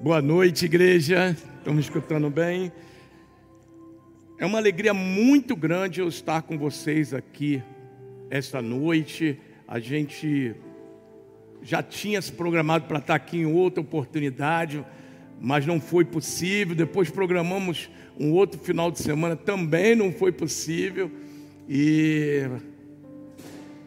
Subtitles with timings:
[0.00, 1.36] Boa noite, igreja.
[1.66, 2.70] Me escutando bem?
[4.38, 7.60] É uma alegria muito grande eu estar com vocês aqui
[8.30, 9.40] esta noite.
[9.66, 10.54] A gente
[11.62, 14.86] já tinha se programado para estar aqui em outra oportunidade,
[15.40, 16.76] mas não foi possível.
[16.76, 21.10] Depois programamos um outro final de semana, também não foi possível.
[21.68, 22.48] E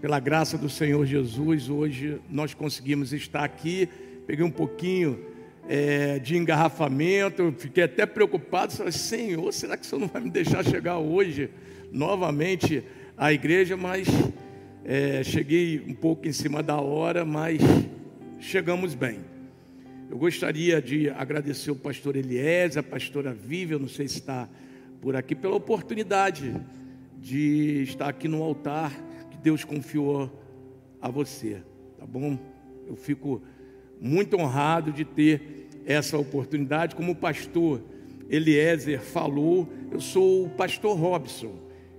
[0.01, 3.87] pela graça do Senhor Jesus, hoje nós conseguimos estar aqui.
[4.27, 5.30] Peguei um pouquinho
[5.67, 8.73] é, de engarrafamento, fiquei até preocupado.
[8.73, 11.49] Falei, Senhor, será que o Senhor não vai me deixar chegar hoje
[11.91, 12.83] novamente
[13.17, 13.77] à igreja?
[13.77, 14.07] Mas
[14.83, 17.61] é, cheguei um pouco em cima da hora, mas
[18.39, 19.19] chegamos bem.
[20.09, 24.49] Eu gostaria de agradecer o pastor Eliés, a pastora Vivian, não sei se está
[24.99, 26.53] por aqui, pela oportunidade
[27.17, 28.91] de estar aqui no altar
[29.29, 30.29] que Deus confiou
[31.01, 31.61] a você,
[31.97, 32.37] tá bom?
[32.87, 33.41] Eu fico
[34.01, 36.95] muito honrado de ter essa oportunidade.
[36.95, 37.81] Como o pastor
[38.27, 41.53] Eliezer falou, eu sou o pastor Robson,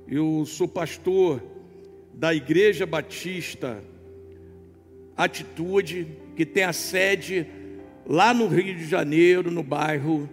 [0.08, 1.40] eu sou pastor
[2.12, 3.82] da Igreja Batista
[5.16, 7.46] Atitude, que tem a sede
[8.04, 10.28] lá no Rio de Janeiro, no bairro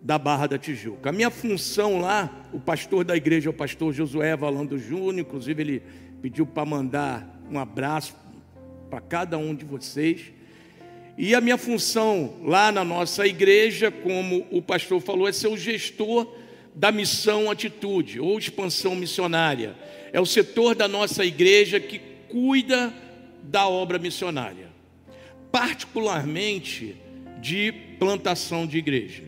[0.00, 1.10] da Barra da Tijuca.
[1.10, 5.60] A minha função lá, o pastor da igreja é o pastor Josué Valando Júnior, inclusive
[5.60, 5.82] ele
[6.22, 8.14] pediu para mandar um abraço
[8.88, 10.32] para cada um de vocês.
[11.20, 15.56] E a minha função lá na nossa igreja, como o pastor falou, é ser o
[15.56, 16.32] gestor
[16.72, 19.74] da missão atitude ou expansão missionária.
[20.12, 22.94] É o setor da nossa igreja que cuida
[23.42, 24.68] da obra missionária,
[25.50, 26.94] particularmente
[27.40, 29.24] de plantação de igreja.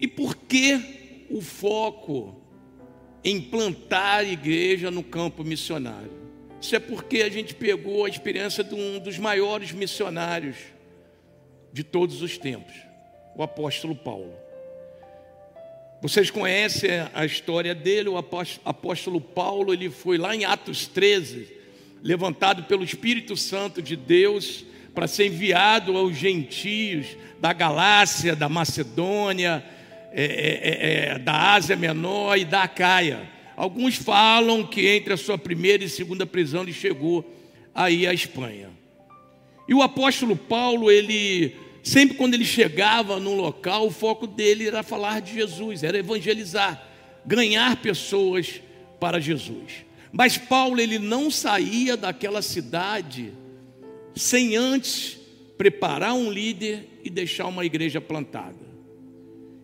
[0.00, 2.42] E por que o foco
[3.22, 6.21] em plantar igreja no campo missionário?
[6.62, 10.56] Isso é porque a gente pegou a experiência de um dos maiores missionários
[11.72, 12.72] de todos os tempos,
[13.34, 14.32] o apóstolo Paulo.
[16.00, 21.48] Vocês conhecem a história dele, o apóstolo Paulo, ele foi lá em Atos 13,
[22.00, 24.64] levantado pelo Espírito Santo de Deus
[24.94, 29.64] para ser enviado aos gentios da Galácia, da Macedônia,
[30.12, 33.28] é, é, é, da Ásia Menor e da Acaia.
[33.62, 37.24] Alguns falam que entre a sua primeira e segunda prisão ele chegou
[37.72, 38.70] aí à Espanha.
[39.68, 44.82] E o apóstolo Paulo, ele sempre quando ele chegava num local, o foco dele era
[44.82, 46.84] falar de Jesus, era evangelizar,
[47.24, 48.60] ganhar pessoas
[48.98, 49.84] para Jesus.
[50.10, 53.32] Mas Paulo ele não saía daquela cidade
[54.12, 55.20] sem antes
[55.56, 58.71] preparar um líder e deixar uma igreja plantada.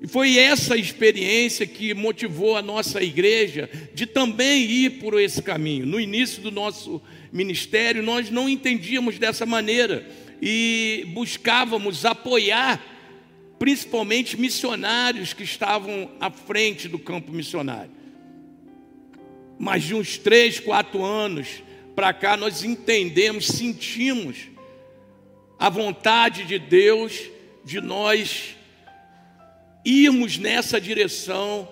[0.01, 5.85] E foi essa experiência que motivou a nossa igreja de também ir por esse caminho.
[5.87, 10.09] No início do nosso ministério, nós não entendíamos dessa maneira
[10.41, 12.81] e buscávamos apoiar
[13.59, 17.91] principalmente missionários que estavam à frente do campo missionário.
[19.59, 21.63] Mas de uns três, quatro anos
[21.97, 24.37] para cá, nós entendemos, sentimos
[25.59, 27.21] a vontade de Deus
[27.65, 28.57] de nós
[29.89, 31.69] irmos nessa direção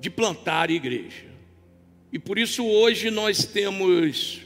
[0.00, 1.26] de plantar igreja.
[2.12, 4.40] E por isso hoje nós temos,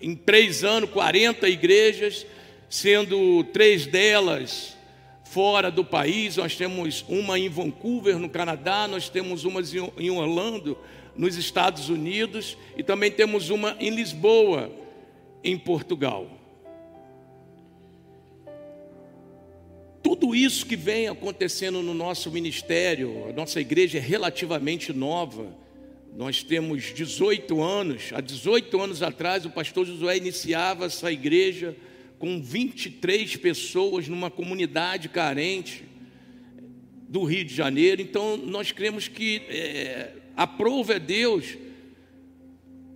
[0.00, 2.26] em três anos, 40 igrejas,
[2.68, 4.76] sendo três delas
[5.24, 6.36] fora do país.
[6.36, 9.60] Nós temos uma em Vancouver, no Canadá, nós temos uma
[9.98, 10.78] em Orlando,
[11.16, 14.70] nos Estados Unidos, e também temos uma em Lisboa,
[15.42, 16.35] em Portugal.
[20.08, 25.52] Tudo isso que vem acontecendo no nosso ministério, a nossa igreja é relativamente nova.
[26.16, 28.12] Nós temos 18 anos.
[28.12, 31.76] Há 18 anos atrás, o pastor Josué iniciava essa igreja
[32.20, 35.82] com 23 pessoas numa comunidade carente
[37.08, 38.00] do Rio de Janeiro.
[38.00, 41.58] Então, nós cremos que é, aprova é Deus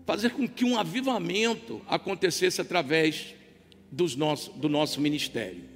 [0.06, 3.34] fazer com que um avivamento acontecesse através
[3.90, 5.69] dos nosso, do nosso ministério.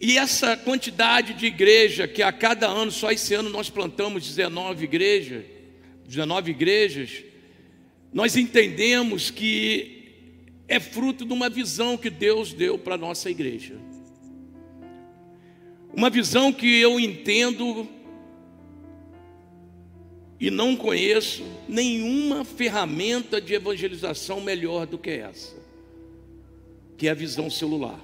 [0.00, 4.84] E essa quantidade de igreja que a cada ano, só esse ano nós plantamos 19
[4.84, 5.44] igrejas,
[6.06, 7.24] 19 igrejas,
[8.12, 9.96] nós entendemos que
[10.68, 13.76] é fruto de uma visão que Deus deu para a nossa igreja.
[15.94, 17.88] Uma visão que eu entendo
[20.38, 25.56] e não conheço nenhuma ferramenta de evangelização melhor do que essa,
[26.98, 27.98] que é a visão celular.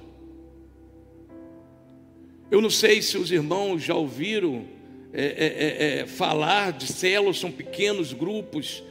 [2.53, 4.67] Eu não sei se os irmãos já ouviram
[5.11, 8.83] é, é, é, é falar de células, são pequenos grupos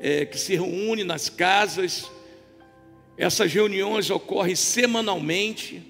[0.00, 2.10] é, que se reúnem nas casas.
[3.18, 5.82] Essas reuniões ocorrem semanalmente.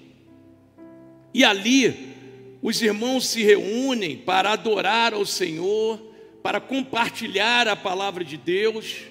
[1.33, 2.13] E ali
[2.61, 6.01] os irmãos se reúnem para adorar ao Senhor,
[6.43, 9.03] para compartilhar a palavra de Deus,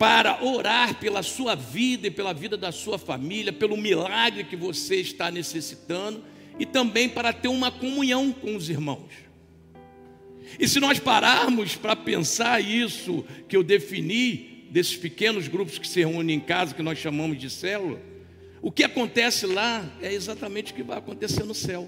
[0.00, 4.96] para orar pela sua vida e pela vida da sua família, pelo milagre que você
[4.96, 6.24] está necessitando
[6.58, 9.10] e também para ter uma comunhão com os irmãos.
[10.58, 16.00] E se nós pararmos para pensar isso que eu defini, desses pequenos grupos que se
[16.00, 18.00] reúnem em casa, que nós chamamos de célula,
[18.62, 21.86] o que acontece lá é exatamente o que vai acontecer no céu.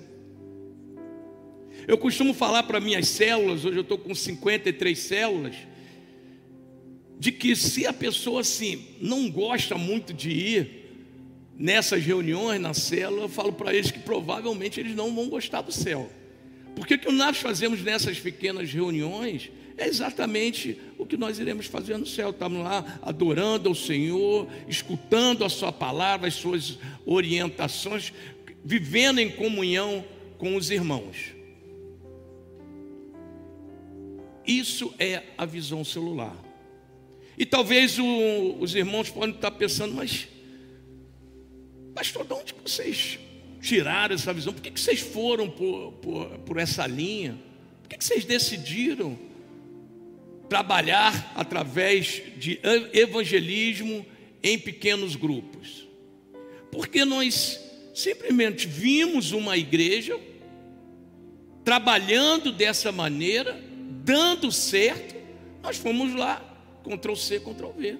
[1.88, 5.56] Eu costumo falar para minhas células, hoje eu estou com 53 células,
[7.22, 10.70] de que se a pessoa assim não gosta muito de ir
[11.56, 15.70] nessas reuniões na célula, eu falo para eles que provavelmente eles não vão gostar do
[15.70, 16.10] céu.
[16.74, 21.96] Porque o que nós fazemos nessas pequenas reuniões é exatamente o que nós iremos fazer
[21.96, 22.30] no céu.
[22.30, 26.76] Estamos lá adorando ao Senhor, escutando a Sua palavra, as Suas
[27.06, 28.12] orientações,
[28.64, 30.04] vivendo em comunhão
[30.38, 31.18] com os irmãos.
[34.44, 36.41] Isso é a visão celular.
[37.36, 40.28] E talvez o, os irmãos podem estar pensando, mas,
[41.94, 43.18] pastor, de onde vocês
[43.60, 44.52] tiraram essa visão?
[44.52, 47.38] Por que, que vocês foram por, por, por essa linha?
[47.82, 49.18] Por que, que vocês decidiram
[50.48, 52.60] trabalhar através de
[52.92, 54.04] evangelismo
[54.42, 55.88] em pequenos grupos?
[56.70, 57.60] Porque nós
[57.94, 60.18] simplesmente vimos uma igreja
[61.64, 63.58] trabalhando dessa maneira,
[64.04, 65.14] dando certo,
[65.62, 66.51] nós fomos lá,
[66.82, 67.98] Ctrl C, Ctrl V,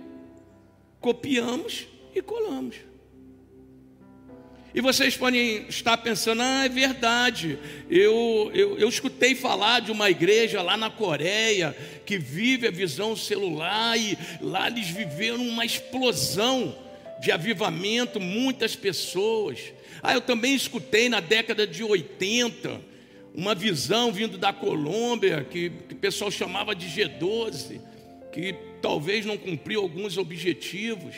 [1.00, 2.76] copiamos e colamos.
[4.74, 7.58] E vocês podem estar pensando, ah, é verdade.
[7.90, 11.76] Eu, eu, eu escutei falar de uma igreja lá na Coreia
[12.06, 16.74] que vive a visão celular e lá eles viveram uma explosão
[17.20, 19.60] de avivamento, muitas pessoas.
[20.02, 22.80] Ah, eu também escutei na década de 80
[23.34, 27.78] uma visão vindo da Colômbia que, que o pessoal chamava de G12,
[28.32, 31.14] que talvez não cumpriu alguns objetivos.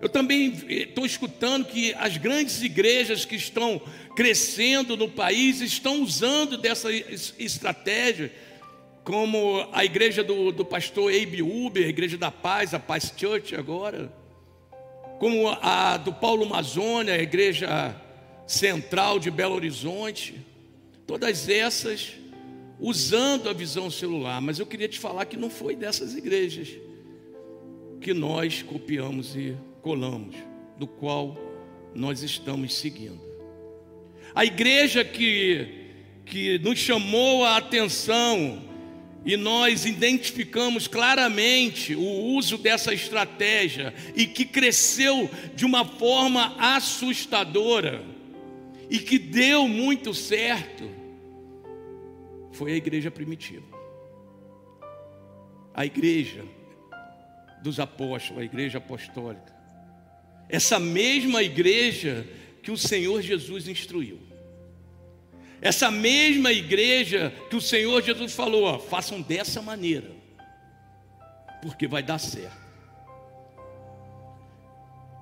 [0.00, 3.80] Eu também estou escutando que as grandes igrejas que estão
[4.14, 8.30] crescendo no país estão usando dessa estratégia,
[9.02, 13.54] como a igreja do, do pastor Abe Uber, a igreja da paz, a Paz Church
[13.54, 14.12] agora,
[15.18, 17.94] como a do Paulo Mazônia, a igreja
[18.46, 20.34] central de Belo Horizonte,
[21.06, 22.12] todas essas
[22.84, 26.68] usando a visão celular, mas eu queria te falar que não foi dessas igrejas
[27.98, 30.36] que nós copiamos e colamos,
[30.78, 31.34] do qual
[31.94, 33.22] nós estamos seguindo.
[34.34, 35.66] A igreja que,
[36.26, 38.62] que nos chamou a atenção
[39.24, 42.06] e nós identificamos claramente o
[42.36, 48.04] uso dessa estratégia e que cresceu de uma forma assustadora
[48.90, 51.03] e que deu muito certo,
[52.54, 53.66] foi a igreja primitiva.
[55.74, 56.44] A igreja
[57.62, 59.52] dos apóstolos, a igreja apostólica.
[60.48, 62.26] Essa mesma igreja
[62.62, 64.20] que o Senhor Jesus instruiu.
[65.60, 70.10] Essa mesma igreja que o Senhor Jesus falou, ó, façam dessa maneira,
[71.62, 72.64] porque vai dar certo.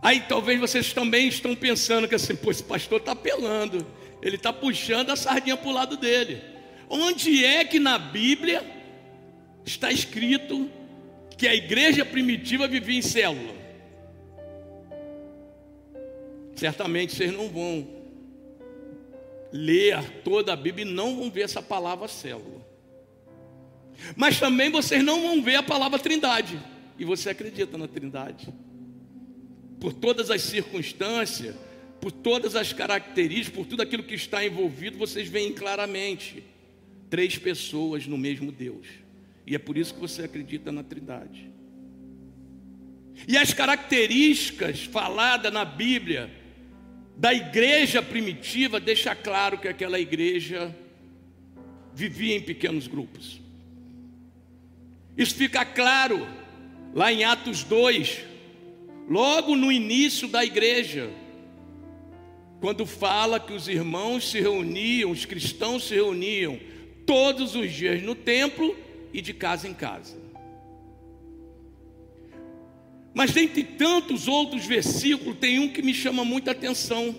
[0.03, 3.87] Aí talvez vocês também estão pensando que assim, pô, esse pastor está apelando,
[4.21, 6.52] ele está puxando a sardinha para o lado dele.
[6.95, 8.63] Onde é que na Bíblia
[9.65, 10.71] está escrito
[11.39, 13.55] que a igreja primitiva vivia em célula?
[16.55, 17.89] Certamente vocês não vão
[19.51, 22.61] ler toda a Bíblia e não vão ver essa palavra célula.
[24.15, 26.61] Mas também vocês não vão ver a palavra trindade.
[26.99, 28.53] E você acredita na trindade.
[29.81, 31.57] Por todas as circunstâncias,
[32.03, 36.52] por todas as características, por tudo aquilo que está envolvido, vocês veem claramente
[37.13, 38.87] três pessoas no mesmo Deus.
[39.47, 41.53] E é por isso que você acredita na trindade.
[43.29, 46.31] E as características faladas na Bíblia
[47.15, 50.75] da igreja primitiva deixa claro que aquela igreja
[51.93, 53.43] vivia em pequenos grupos.
[55.15, 56.27] Isso fica claro
[56.95, 58.23] lá em Atos 2,
[59.07, 61.11] logo no início da igreja,
[62.59, 66.73] quando fala que os irmãos se reuniam, os cristãos se reuniam
[67.07, 68.77] todos os dias no templo
[69.13, 70.21] e de casa em casa.
[73.15, 77.15] Mas dentre tantos outros versículos, tem um que me chama muita atenção.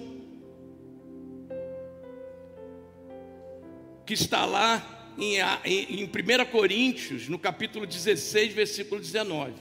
[4.05, 9.53] Que está lá em, em, em 1 Coríntios, no capítulo 16, versículo 19.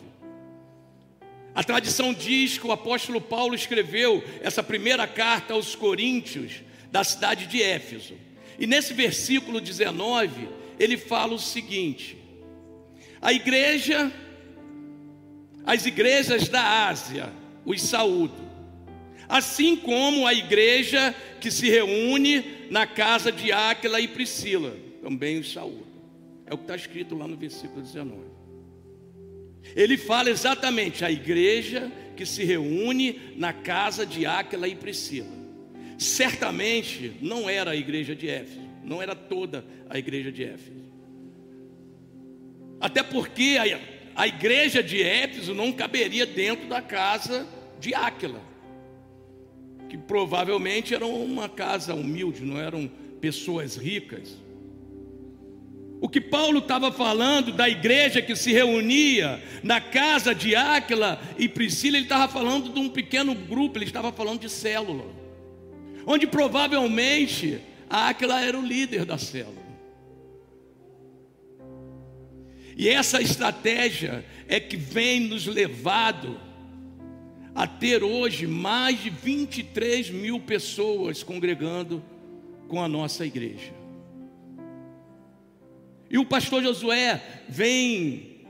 [1.55, 7.47] A tradição diz que o apóstolo Paulo escreveu essa primeira carta aos Coríntios da cidade
[7.47, 8.15] de Éfeso.
[8.63, 12.17] E nesse versículo 19, ele fala o seguinte:
[13.21, 14.13] A igreja,
[15.67, 17.33] as igrejas da Ásia
[17.65, 18.41] os saúdo,
[19.29, 25.53] assim como a igreja que se reúne na casa de Áquila e Priscila, também os
[25.53, 25.89] saúdo.
[26.47, 28.15] É o que está escrito lá no versículo 19.
[29.75, 35.42] Ele fala exatamente a igreja que se reúne na casa de Áquila e Priscila.
[36.03, 40.83] Certamente não era a igreja de Éfeso, não era toda a igreja de Éfeso.
[42.81, 47.47] Até porque a, a igreja de Éfeso não caberia dentro da casa
[47.79, 48.41] de Áquila,
[49.89, 52.91] que provavelmente era uma casa humilde, não eram
[53.21, 54.37] pessoas ricas.
[56.01, 61.49] O que Paulo estava falando da igreja que se reunia na casa de Áquila e
[61.49, 65.05] Priscila, ele estava falando de um pequeno grupo, ele estava falando de célula,
[66.07, 69.63] onde provavelmente a Áquila era o líder da célula.
[72.77, 76.41] E essa estratégia é que vem nos levado
[77.55, 82.03] a ter hoje mais de 23 mil pessoas congregando
[82.69, 83.73] com a nossa igreja.
[86.11, 88.41] E o pastor Josué vem,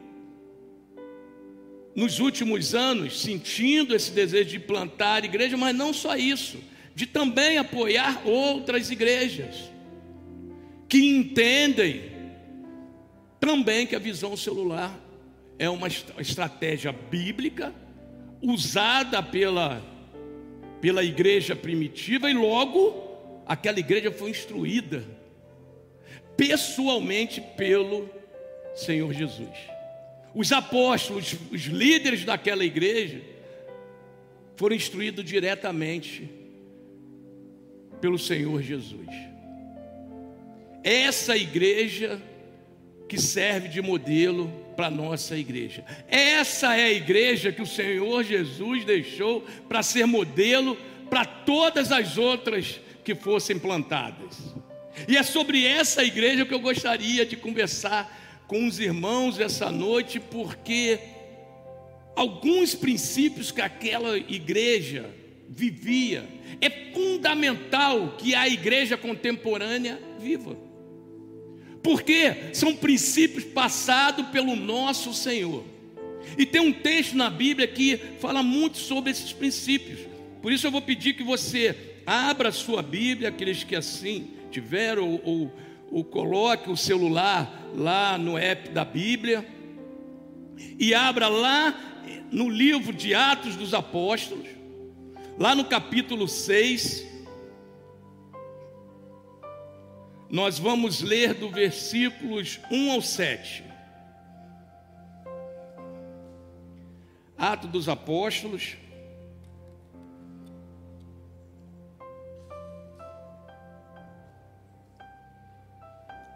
[1.95, 6.59] nos últimos anos, sentindo esse desejo de plantar igreja, mas não só isso,
[6.95, 9.71] de também apoiar outras igrejas,
[10.89, 12.13] que entendem
[13.41, 14.99] também que a visão celular
[15.59, 17.75] é uma estratégia bíblica,
[18.41, 19.83] usada pela,
[20.81, 25.05] pela igreja primitiva, e logo aquela igreja foi instruída
[26.37, 28.11] pessoalmente pelo
[28.75, 29.57] Senhor Jesus.
[30.35, 33.21] Os apóstolos, os líderes daquela igreja,
[34.57, 36.42] foram instruídos diretamente
[38.03, 39.09] pelo Senhor Jesus.
[40.83, 42.21] Essa igreja
[43.09, 45.85] que serve de modelo para a nossa igreja.
[46.09, 50.77] Essa é a igreja que o Senhor Jesus deixou para ser modelo
[51.09, 54.53] para todas as outras que fossem plantadas.
[55.07, 60.19] E é sobre essa igreja que eu gostaria de conversar com os irmãos essa noite,
[60.19, 60.99] porque
[62.17, 65.22] alguns princípios que aquela igreja
[65.55, 66.29] vivia,
[66.61, 70.57] é fundamental que a igreja contemporânea viva.
[71.83, 75.65] Porque são princípios passados pelo nosso Senhor.
[76.39, 80.01] E tem um texto na Bíblia que fala muito sobre esses princípios.
[80.41, 84.99] Por isso eu vou pedir que você abra a sua Bíblia, aqueles que assim tiver,
[84.99, 85.53] ou, ou,
[85.91, 89.47] ou coloque o celular lá no app da Bíblia
[90.79, 91.93] e abra lá
[92.31, 94.47] no livro de Atos dos Apóstolos,
[95.43, 97.05] lá no capítulo 6.
[100.31, 103.65] Nós vamos ler do versículos 1 ao 7.
[107.37, 108.77] Atos dos Apóstolos,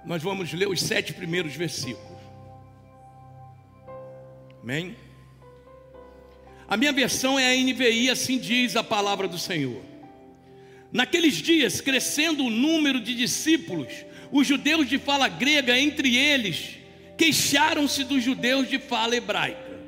[0.04, 2.18] nós vamos ler os sete primeiros versículos.
[4.60, 4.96] Amém?
[6.68, 9.82] A minha versão é a NVI, assim diz a palavra do Senhor.
[10.92, 13.92] Naqueles dias, crescendo o número de discípulos,
[14.32, 16.76] os judeus de fala grega entre eles
[17.16, 19.80] queixaram-se dos judeus de fala hebraica,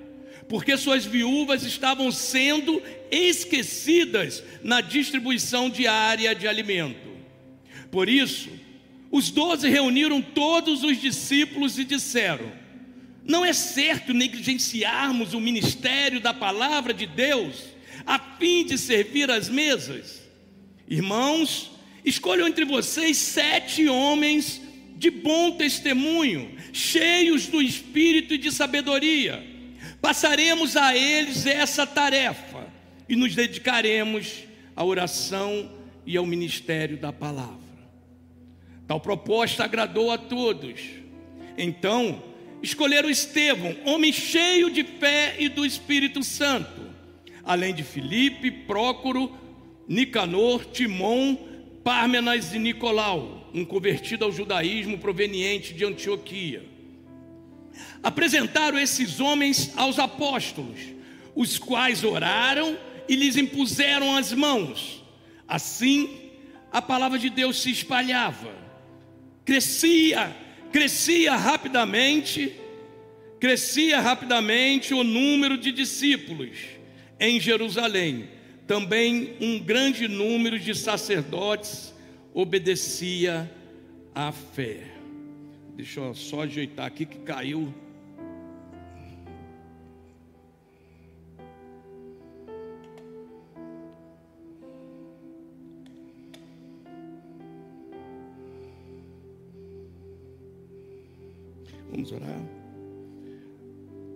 [0.48, 7.08] porque suas viúvas estavam sendo esquecidas na distribuição diária de alimento.
[7.90, 8.48] Por isso,
[9.10, 12.50] os doze reuniram todos os discípulos e disseram:
[13.28, 17.62] Não é certo negligenciarmos o ministério da palavra de Deus
[18.06, 20.22] a fim de servir as mesas.
[20.88, 21.70] Irmãos,
[22.02, 24.62] escolham entre vocês sete homens
[24.96, 29.46] de bom testemunho, cheios do espírito e de sabedoria.
[30.00, 32.66] Passaremos a eles essa tarefa
[33.06, 34.44] e nos dedicaremos
[34.74, 35.70] à oração
[36.06, 37.58] e ao ministério da palavra.
[38.86, 40.80] Tal proposta agradou a todos.
[41.58, 42.22] Então,
[42.62, 46.82] escolheram Estevão, homem cheio de fé e do Espírito Santo,
[47.44, 49.36] além de Filipe, Prócoro,
[49.86, 51.36] Nicanor, Timon,
[51.82, 56.64] Pármenas e Nicolau, um convertido ao judaísmo proveniente de Antioquia.
[58.02, 60.78] Apresentaram esses homens aos apóstolos,
[61.34, 62.76] os quais oraram
[63.08, 65.02] e lhes impuseram as mãos.
[65.46, 66.10] Assim,
[66.70, 68.68] a palavra de Deus se espalhava
[69.48, 70.36] crescia,
[70.72, 72.54] crescia rapidamente,
[73.40, 76.58] Crescia rapidamente o número de discípulos
[77.20, 78.28] em Jerusalém.
[78.66, 81.94] Também um grande número de sacerdotes
[82.34, 83.50] obedecia
[84.12, 84.80] à fé.
[85.76, 87.72] Deixa eu só ajeitar aqui que caiu.
[101.90, 102.40] Vamos orar.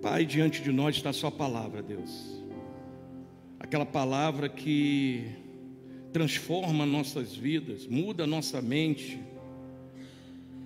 [0.03, 2.43] Pai, diante de nós está a Sua palavra, Deus.
[3.59, 5.25] Aquela palavra que
[6.13, 9.19] transforma nossas vidas, muda nossa mente.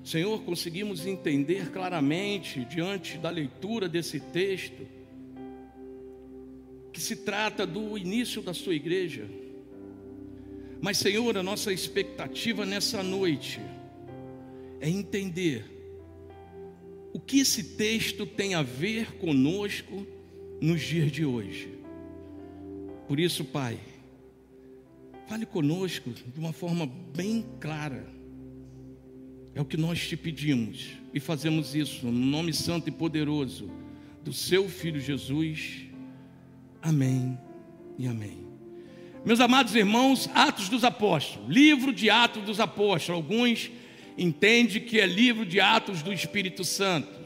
[0.02, 4.86] Senhor, conseguimos entender claramente, diante da leitura desse texto,
[6.92, 9.28] que se trata do início da Sua igreja.
[10.80, 13.60] Mas, Senhor, a nossa expectativa nessa noite
[14.80, 15.75] é entender
[17.16, 20.06] o que esse texto tem a ver conosco
[20.60, 21.70] nos dias de hoje.
[23.08, 23.78] Por isso, Pai,
[25.26, 26.84] fale conosco de uma forma
[27.16, 28.06] bem clara.
[29.54, 33.70] É o que nós te pedimos e fazemos isso no nome santo e poderoso
[34.22, 35.86] do seu Filho Jesus.
[36.82, 37.38] Amém
[37.98, 38.46] e amém.
[39.24, 43.70] Meus amados irmãos, Atos dos Apóstolos, livro de Atos dos Apóstolos, alguns
[44.16, 47.16] entende que é livro de Atos do Espírito Santo.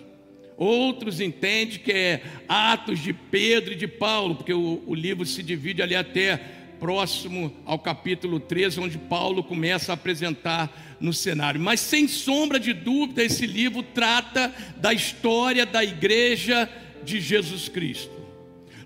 [0.57, 5.43] Outros entendem que é Atos de Pedro e de Paulo, porque o, o livro se
[5.43, 6.37] divide ali até
[6.81, 11.61] próximo ao capítulo 13, onde Paulo começa a apresentar no cenário.
[11.61, 16.69] Mas sem sombra de dúvida, esse livro trata da história da igreja
[17.05, 18.13] de Jesus Cristo.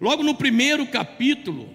[0.00, 1.68] Logo no primeiro capítulo,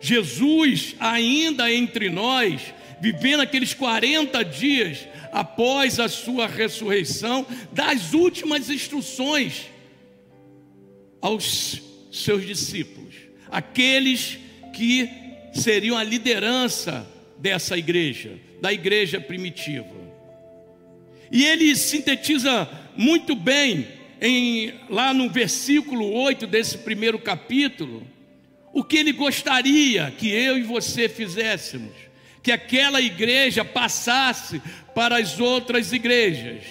[0.00, 9.66] Jesus, ainda entre nós, vivendo aqueles 40 dias após a sua ressurreição, das últimas instruções
[11.20, 13.14] aos seus discípulos,
[13.50, 14.38] aqueles
[14.72, 15.10] que
[15.52, 17.06] seriam a liderança
[17.36, 19.94] dessa igreja, da igreja primitiva.
[21.30, 23.86] E ele sintetiza muito bem
[24.18, 28.06] em, lá no versículo 8 desse primeiro capítulo,
[28.72, 32.03] o que ele gostaria que eu e você fizéssemos
[32.44, 34.60] que aquela igreja passasse
[34.94, 36.62] para as outras igrejas.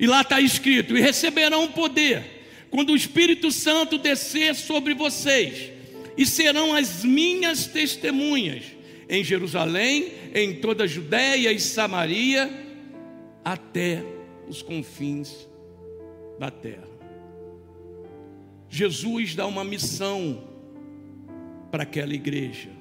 [0.00, 2.24] E lá está escrito: e receberão poder
[2.70, 5.70] quando o Espírito Santo descer sobre vocês,
[6.16, 8.64] e serão as minhas testemunhas
[9.10, 12.50] em Jerusalém, em toda a Judéia e Samaria,
[13.44, 14.02] até
[14.48, 15.46] os confins
[16.38, 16.88] da terra.
[18.70, 20.48] Jesus dá uma missão
[21.70, 22.77] para aquela igreja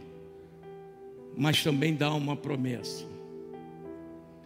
[1.37, 3.05] mas também dá uma promessa.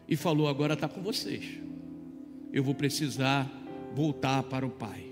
[0.08, 1.46] E falou: agora está com vocês.
[2.52, 3.50] Eu vou precisar
[3.96, 5.06] voltar para o Pai.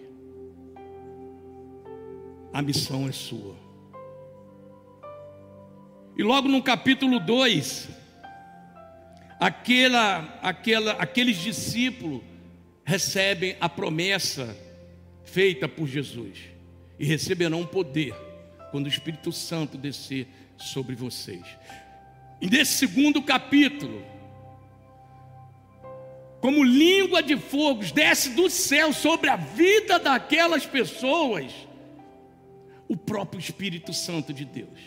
[2.51, 3.55] A missão é sua.
[6.17, 7.87] E logo no capítulo 2,
[9.39, 12.21] aquela, aquela, aqueles discípulos
[12.83, 14.53] recebem a promessa
[15.23, 16.39] feita por Jesus
[16.99, 18.13] e receberão poder
[18.71, 20.27] quando o Espírito Santo descer
[20.59, 21.43] sobre vocês.
[22.41, 24.03] E nesse segundo capítulo,
[26.39, 31.51] como língua de fogo, desce do céu sobre a vida daquelas pessoas,
[32.87, 34.79] o próprio Espírito Santo de Deus.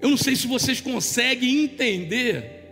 [0.00, 2.62] Eu não sei se vocês conseguem entender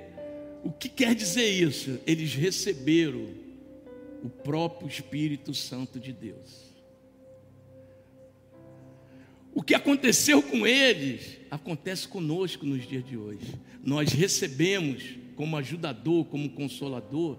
[0.62, 1.98] o que quer dizer isso.
[2.06, 3.28] Eles receberam
[4.22, 6.71] o próprio Espírito Santo de Deus.
[9.54, 13.54] O que aconteceu com eles acontece conosco nos dias de hoje.
[13.84, 15.02] Nós recebemos
[15.36, 17.38] como ajudador, como consolador,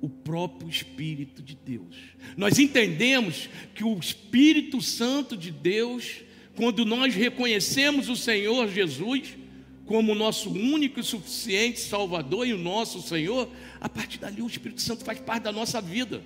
[0.00, 1.96] o próprio Espírito de Deus.
[2.36, 6.22] Nós entendemos que o Espírito Santo de Deus,
[6.54, 9.36] quando nós reconhecemos o Senhor Jesus
[9.84, 13.48] como nosso único e suficiente Salvador e o nosso Senhor,
[13.80, 16.22] a partir dali o Espírito Santo faz parte da nossa vida.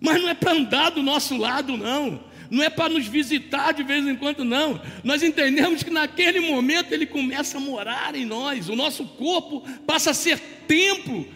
[0.00, 3.82] Mas não é para andar do nosso lado, não não é para nos visitar de
[3.82, 4.80] vez em quando, não.
[5.02, 10.10] Nós entendemos que naquele momento ele começa a morar em nós, o nosso corpo passa
[10.10, 11.26] a ser templo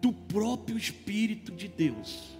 [0.00, 2.38] do próprio Espírito de Deus.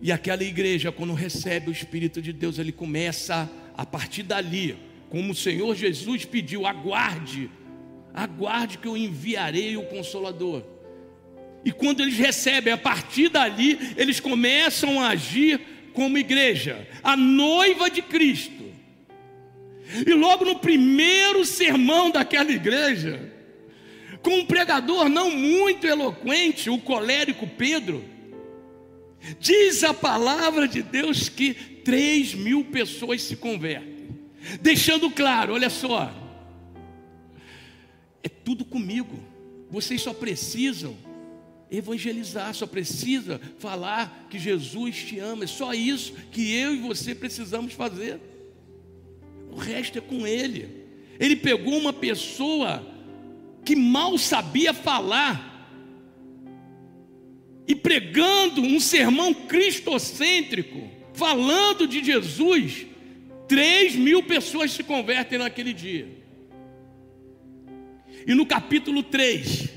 [0.00, 4.76] E aquela igreja, quando recebe o Espírito de Deus, ele começa a partir dali,
[5.08, 7.50] como o Senhor Jesus pediu: aguarde,
[8.12, 10.73] aguarde que eu enviarei o Consolador.
[11.64, 15.60] E quando eles recebem, a partir dali, eles começam a agir
[15.94, 18.64] como igreja, a noiva de Cristo.
[20.06, 23.32] E logo no primeiro sermão daquela igreja,
[24.20, 28.04] com um pregador não muito eloquente, o colérico Pedro,
[29.38, 34.18] diz a palavra de Deus que 3 mil pessoas se convertem,
[34.60, 36.12] deixando claro: olha só,
[38.22, 39.18] é tudo comigo,
[39.70, 40.96] vocês só precisam
[41.76, 47.14] evangelizar, só precisa falar que Jesus te ama, é só isso que eu e você
[47.14, 48.20] precisamos fazer.
[49.50, 50.84] O resto é com Ele.
[51.18, 52.84] Ele pegou uma pessoa
[53.64, 55.52] que mal sabia falar,
[57.66, 62.86] e pregando um sermão cristocêntrico, falando de Jesus,
[63.48, 66.08] três mil pessoas se convertem naquele dia.
[68.26, 69.70] E no capítulo 3,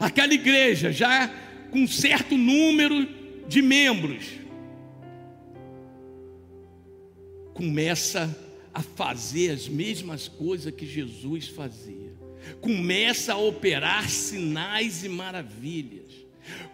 [0.00, 1.30] aquela igreja já
[1.70, 3.06] com certo número
[3.46, 4.24] de membros,
[7.54, 8.36] começa
[8.72, 12.10] a fazer as mesmas coisas que Jesus fazia.
[12.60, 16.10] Começa a operar sinais e maravilhas,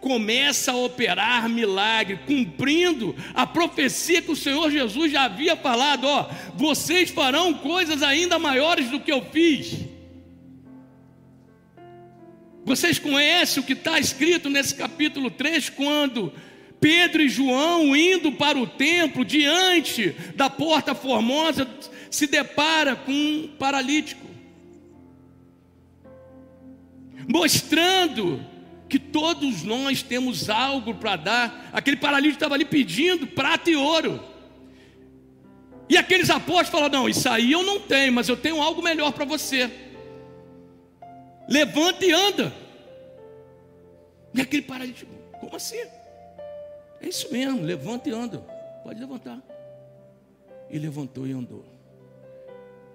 [0.00, 6.30] começa a operar milagre, cumprindo a profecia que o Senhor Jesus já havia falado: ó,
[6.54, 9.95] vocês farão coisas ainda maiores do que eu fiz.
[12.66, 16.30] Vocês conhecem o que está escrito nesse capítulo 3, quando
[16.78, 21.66] Pedro e João, indo para o templo, diante da porta formosa,
[22.10, 24.26] se depara com um paralítico
[27.28, 28.44] mostrando
[28.88, 31.70] que todos nós temos algo para dar.
[31.72, 34.22] Aquele paralítico estava ali pedindo prata e ouro.
[35.88, 39.12] E aqueles apóstolos falaram: Não, isso aí eu não tenho, mas eu tenho algo melhor
[39.12, 39.70] para você.
[41.48, 42.52] Levanta e anda.
[44.34, 45.78] E aquele paralítico, como assim?
[47.00, 48.38] É isso mesmo, levanta e anda.
[48.82, 49.40] Pode levantar.
[50.70, 51.64] E levantou e andou.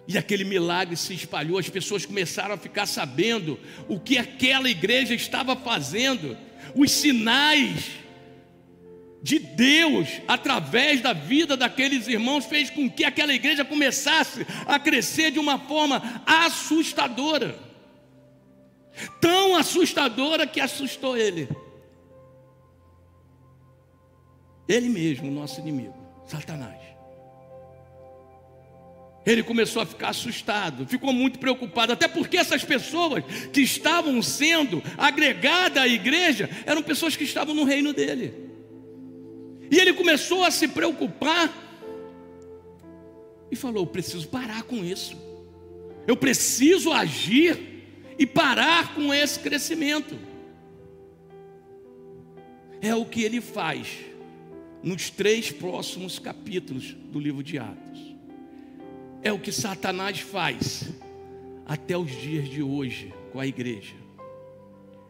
[0.08, 5.14] E aquele milagre se espalhou, as pessoas começaram a ficar sabendo o que aquela igreja
[5.14, 6.38] estava fazendo,
[6.76, 7.92] os sinais
[9.22, 15.32] de Deus através da vida daqueles irmãos fez com que aquela igreja começasse a crescer
[15.32, 17.71] de uma forma assustadora.
[19.20, 21.48] Tão assustadora que assustou ele.
[24.68, 26.80] Ele mesmo, nosso inimigo, Satanás.
[29.26, 34.82] Ele começou a ficar assustado, ficou muito preocupado, até porque essas pessoas que estavam sendo
[34.98, 38.50] agregadas à igreja eram pessoas que estavam no reino dele.
[39.70, 41.54] E ele começou a se preocupar
[43.52, 45.16] e falou: preciso parar com isso,
[46.08, 47.71] eu preciso agir
[48.18, 50.18] e parar com esse crescimento.
[52.82, 54.00] É o que ele faz
[54.82, 58.16] nos três próximos capítulos do livro de Atos.
[59.22, 60.90] É o que Satanás faz
[61.66, 63.96] até os dias de hoje com a igreja.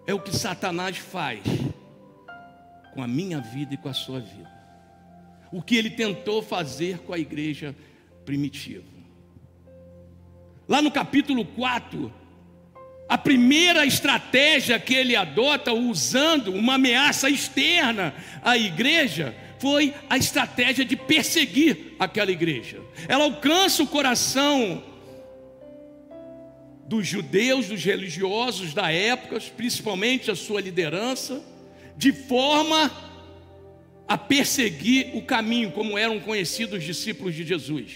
[0.06, 1.42] É o que Satanás faz
[2.94, 4.52] com a minha vida e com a sua vida.
[5.52, 7.76] O que ele tentou fazer com a igreja
[8.26, 8.84] primitiva.
[10.68, 12.14] Lá no capítulo 4,
[13.12, 20.86] a primeira estratégia que ele adota usando uma ameaça externa à igreja foi a estratégia
[20.86, 22.80] de perseguir aquela igreja.
[23.10, 24.82] Ela alcança o coração
[26.88, 31.44] dos judeus, dos religiosos da época, principalmente a sua liderança,
[31.98, 32.90] de forma
[34.08, 37.92] a perseguir o caminho, como eram conhecidos os discípulos de Jesus.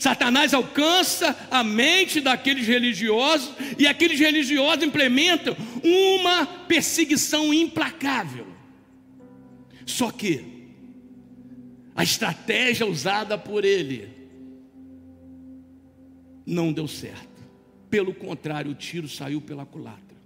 [0.00, 8.46] Satanás alcança a mente daqueles religiosos e aqueles religiosos implementam uma perseguição implacável.
[9.84, 10.42] Só que
[11.94, 14.08] a estratégia usada por ele
[16.46, 17.28] não deu certo.
[17.90, 20.16] Pelo contrário, o tiro saiu pela culatra.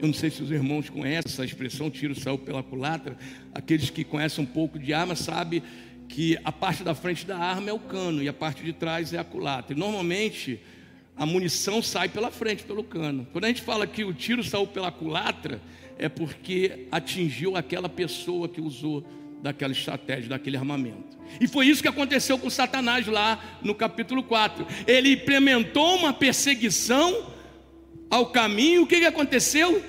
[0.00, 3.16] Eu não sei se os irmãos conhecem essa expressão, tiro saiu pela culatra.
[3.54, 5.62] Aqueles que conhecem um pouco de arma sabem
[6.08, 9.12] que a parte da frente da arma é o cano e a parte de trás
[9.12, 9.76] é a culatra.
[9.76, 10.60] E normalmente
[11.16, 13.26] a munição sai pela frente, pelo cano.
[13.32, 15.60] Quando a gente fala que o tiro saiu pela culatra,
[15.98, 19.06] é porque atingiu aquela pessoa que usou
[19.42, 21.18] daquela estratégia, daquele armamento.
[21.40, 24.66] E foi isso que aconteceu com Satanás lá no capítulo 4.
[24.86, 27.32] Ele implementou uma perseguição
[28.10, 28.82] ao caminho.
[28.82, 29.82] O que, que aconteceu?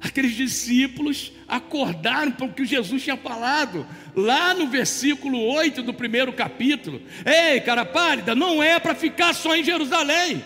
[0.00, 6.32] Aqueles discípulos acordaram para o que Jesus tinha falado lá no versículo 8 do primeiro
[6.32, 7.00] capítulo.
[7.24, 10.44] Ei, cara pálida, não é para ficar só em Jerusalém.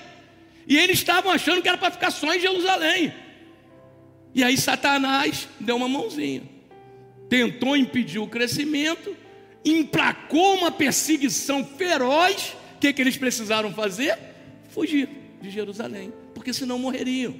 [0.66, 3.12] E eles estavam achando que era para ficar só em Jerusalém.
[4.34, 6.52] E aí Satanás deu uma mãozinha
[7.32, 9.16] tentou impedir o crescimento,
[9.64, 12.54] emplacou uma perseguição feroz.
[12.76, 14.18] O que, que eles precisaram fazer?
[14.68, 15.08] Fugir
[15.40, 17.34] de Jerusalém, porque senão morreriam.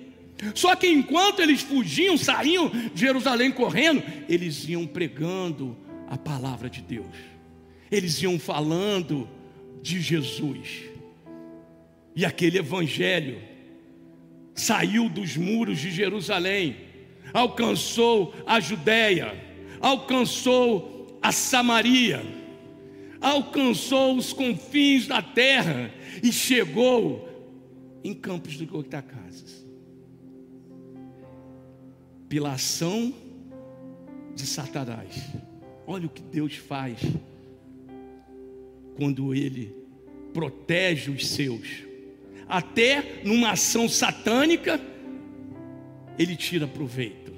[0.55, 5.77] Só que enquanto eles fugiam, saíam de Jerusalém correndo, eles iam pregando
[6.09, 7.15] a palavra de Deus,
[7.91, 9.29] eles iam falando
[9.81, 10.83] de Jesus,
[12.15, 13.41] e aquele evangelho
[14.55, 16.77] saiu dos muros de Jerusalém,
[17.33, 19.35] alcançou a Judéia,
[19.81, 22.23] alcançou a Samaria,
[23.21, 25.91] alcançou os confins da terra
[26.23, 27.29] e chegou
[28.05, 29.65] em Campos do Goitacazes.
[32.33, 33.13] Pela ação
[34.35, 35.29] de Satanás.
[35.87, 36.99] Olha o que Deus faz
[38.97, 39.77] quando ele
[40.33, 41.69] protege os seus
[42.49, 44.81] até numa ação satânica,
[46.19, 47.35] ele tira proveito.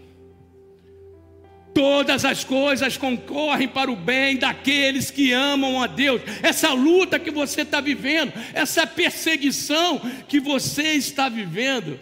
[1.74, 6.22] Todas as coisas concorrem para o bem daqueles que amam a Deus.
[6.40, 11.98] Essa luta que você está vivendo, essa perseguição que você está vivendo,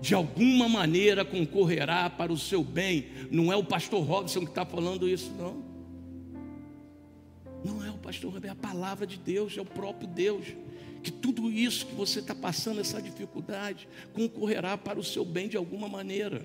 [0.00, 3.06] de alguma maneira concorrerá para o seu bem.
[3.30, 5.64] Não é o pastor Robson que está falando isso, não.
[7.64, 10.46] Não é o pastor Robson, é a palavra de Deus, é o próprio Deus
[11.06, 15.56] que tudo isso que você está passando, essa dificuldade, concorrerá para o seu bem de
[15.56, 16.44] alguma maneira.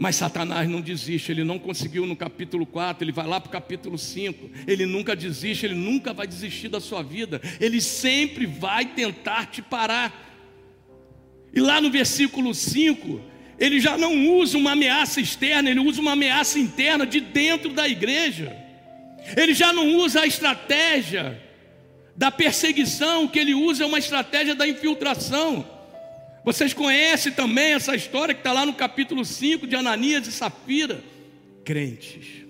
[0.00, 3.52] Mas Satanás não desiste, ele não conseguiu no capítulo 4, ele vai lá para o
[3.52, 4.48] capítulo 5.
[4.64, 9.60] Ele nunca desiste, ele nunca vai desistir da sua vida, ele sempre vai tentar te
[9.60, 10.24] parar.
[11.52, 13.20] E lá no versículo 5,
[13.58, 17.88] ele já não usa uma ameaça externa, ele usa uma ameaça interna de dentro da
[17.88, 18.56] igreja.
[19.36, 21.42] Ele já não usa a estratégia
[22.14, 25.77] da perseguição, o que ele usa é uma estratégia da infiltração.
[26.48, 31.04] Vocês conhecem também essa história que está lá no capítulo 5 de Ananias e Safira?
[31.62, 32.46] Crentes.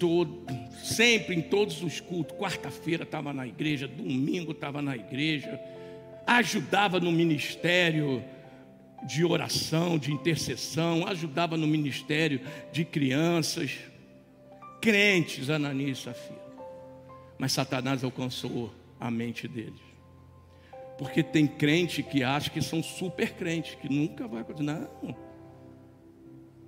[0.00, 0.44] Todo,
[0.82, 2.36] sempre em todos os cultos.
[2.36, 5.60] Quarta-feira estava na igreja, domingo estava na igreja,
[6.26, 8.24] ajudava no ministério
[9.06, 12.40] de oração, de intercessão, ajudava no ministério
[12.72, 13.70] de crianças
[14.80, 16.42] crentes, Ananias e Safira.
[17.38, 19.91] Mas Satanás alcançou a mente deles.
[21.02, 24.64] Porque tem crente que acha que são super crentes, que nunca vai acontecer.
[24.64, 25.16] Não.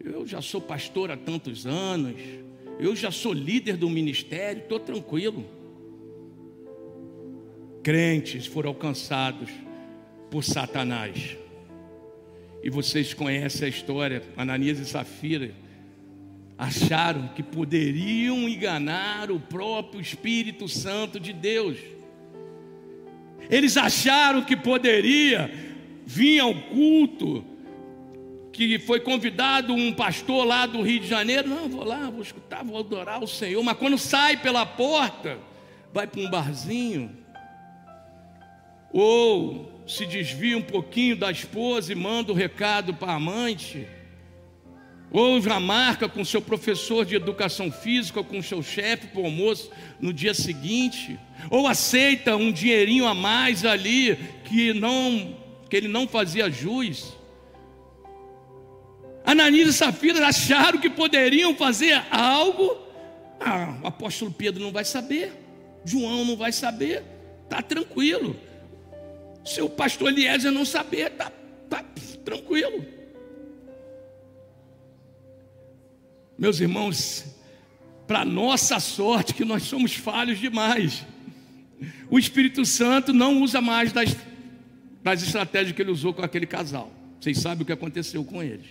[0.03, 2.21] Eu já sou pastor há tantos anos.
[2.81, 5.45] Eu já sou líder do ministério, estou tranquilo.
[7.83, 9.51] Crentes foram alcançados
[10.31, 11.37] por Satanás.
[12.63, 15.55] E vocês conhecem a história, Ananias e Safira
[16.57, 21.79] acharam que poderiam enganar o próprio Espírito Santo de Deus.
[23.51, 25.51] Eles acharam que poderia
[26.07, 27.45] vir ao culto
[28.53, 32.63] que foi convidado um pastor lá do Rio de Janeiro, não, vou lá, vou escutar,
[32.63, 35.39] vou adorar o Senhor, mas quando sai pela porta,
[35.93, 37.11] vai para um barzinho,
[38.93, 43.89] ou se desvia um pouquinho da esposa e manda o recado para a amante,
[45.11, 49.71] ou já marca com seu professor de educação física, com seu chefe para o almoço
[50.01, 51.19] no dia seguinte,
[51.51, 55.37] ou aceita um dinheirinho a mais ali que não
[55.69, 57.15] que ele não fazia jus.
[59.25, 62.77] Ananias e Safira acharam que poderiam fazer algo.
[63.41, 65.33] Ah, o apóstolo Pedro não vai saber,
[65.85, 67.03] João não vai saber,
[67.49, 68.37] tá tranquilo.
[69.45, 71.31] Seu pastor Eliezer não saber, tá,
[71.69, 71.85] tá
[72.25, 72.94] tranquilo.
[76.39, 77.25] Meus irmãos,
[78.07, 81.05] para nossa sorte, que nós somos falhos demais,
[82.11, 84.17] o Espírito Santo não usa mais das,
[85.03, 86.93] das estratégias que ele usou com aquele casal.
[87.21, 88.67] Vocês sabem o que aconteceu com eles.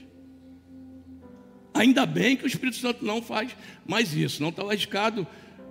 [1.73, 5.25] Ainda bem que o Espírito Santo não faz mais isso, não está arriscado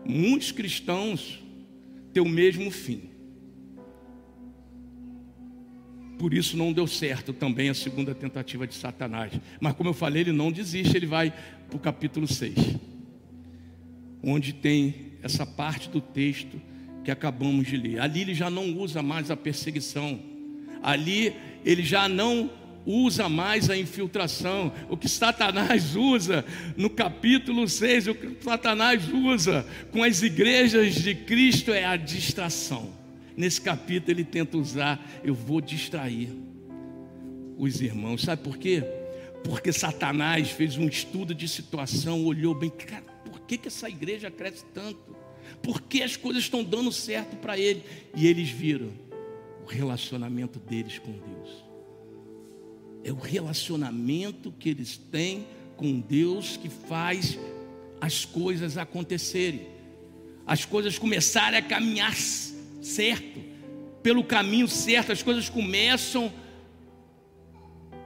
[0.04, 1.40] muitos cristãos
[2.12, 3.11] ter o mesmo fim.
[6.22, 9.32] Por isso não deu certo também a segunda tentativa de Satanás.
[9.60, 11.34] Mas como eu falei, ele não desiste, ele vai
[11.66, 12.54] para o capítulo 6,
[14.22, 16.62] onde tem essa parte do texto
[17.02, 18.00] que acabamos de ler.
[18.00, 20.20] Ali ele já não usa mais a perseguição,
[20.80, 22.48] ali ele já não
[22.86, 24.72] usa mais a infiltração.
[24.88, 26.44] O que Satanás usa
[26.76, 33.01] no capítulo 6, o que Satanás usa com as igrejas de Cristo é a distração.
[33.36, 36.30] Nesse capítulo ele tenta usar, eu vou distrair
[37.56, 38.22] os irmãos.
[38.22, 38.82] Sabe por quê?
[39.44, 44.30] Porque Satanás fez um estudo de situação, olhou bem, cara, por que, que essa igreja
[44.30, 45.16] cresce tanto?
[45.62, 47.82] Por que as coisas estão dando certo para ele?
[48.14, 48.90] E eles viram
[49.64, 51.64] o relacionamento deles com Deus.
[53.04, 57.38] É o relacionamento que eles têm com Deus que faz
[58.00, 59.66] as coisas acontecerem.
[60.46, 62.14] As coisas começarem a caminhar
[62.82, 63.40] certo,
[64.02, 66.32] pelo caminho certo, as coisas começam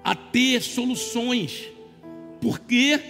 [0.05, 1.65] a ter soluções,
[2.41, 3.01] porque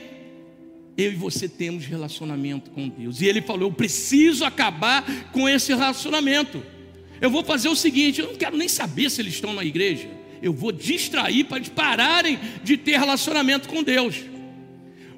[0.97, 3.21] eu e você temos relacionamento com Deus.
[3.21, 6.63] E ele falou: Eu preciso acabar com esse relacionamento.
[7.21, 10.09] Eu vou fazer o seguinte: eu não quero nem saber se eles estão na igreja.
[10.41, 14.17] Eu vou distrair para eles pararem de ter relacionamento com Deus.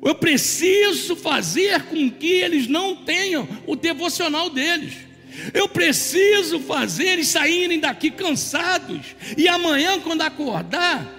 [0.03, 5.08] Eu preciso fazer com que eles não tenham o devocional deles.
[5.55, 11.15] Eu preciso fazer eles saírem daqui cansados e amanhã, quando acordar,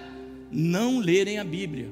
[0.50, 1.88] não lerem a Bíblia,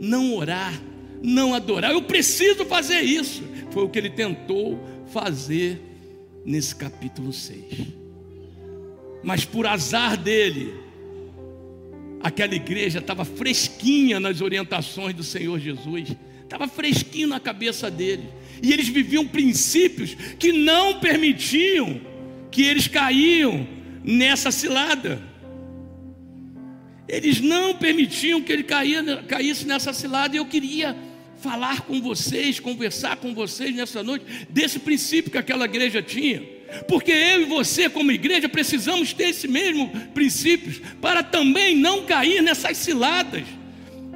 [0.00, 0.80] não orar,
[1.22, 1.92] não adorar.
[1.92, 3.42] Eu preciso fazer isso.
[3.70, 4.78] Foi o que ele tentou
[5.12, 5.80] fazer
[6.44, 7.64] nesse capítulo 6.
[9.22, 10.74] Mas por azar dele,
[12.22, 18.28] aquela igreja estava fresquinha nas orientações do Senhor Jesus, estava fresquinho na cabeça dele,
[18.62, 22.00] e eles viviam princípios que não permitiam
[22.50, 23.66] que eles caíam
[24.04, 25.22] nessa cilada.
[27.08, 30.96] Eles não permitiam que ele caísse nessa cilada, e eu queria
[31.40, 36.42] falar com vocês, conversar com vocês nessa noite, desse princípio que aquela igreja tinha.
[36.86, 42.42] Porque eu e você, como igreja, precisamos ter esse mesmo princípios para também não cair
[42.42, 43.42] nessas ciladas,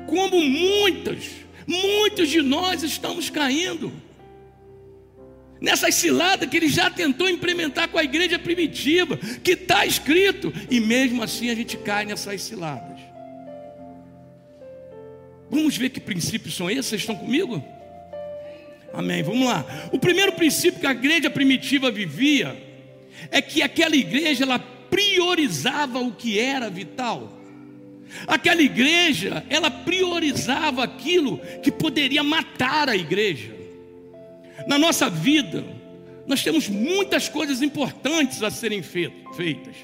[0.06, 1.24] como muitas,
[1.66, 3.92] muitos de nós estamos caindo.
[5.64, 10.78] Nessas ciladas que ele já tentou implementar com a igreja primitiva, que está escrito, e
[10.78, 13.00] mesmo assim a gente cai nessas ciladas.
[15.50, 16.84] Vamos ver que princípios são esses?
[16.84, 17.64] Vocês estão comigo?
[18.92, 19.22] Amém.
[19.22, 19.64] Vamos lá.
[19.90, 22.62] O primeiro princípio que a igreja primitiva vivia
[23.30, 27.40] é que aquela igreja ela priorizava o que era vital.
[28.26, 33.53] Aquela igreja, ela priorizava aquilo que poderia matar a igreja.
[34.66, 35.64] Na nossa vida,
[36.26, 39.76] nós temos muitas coisas importantes a serem feitas,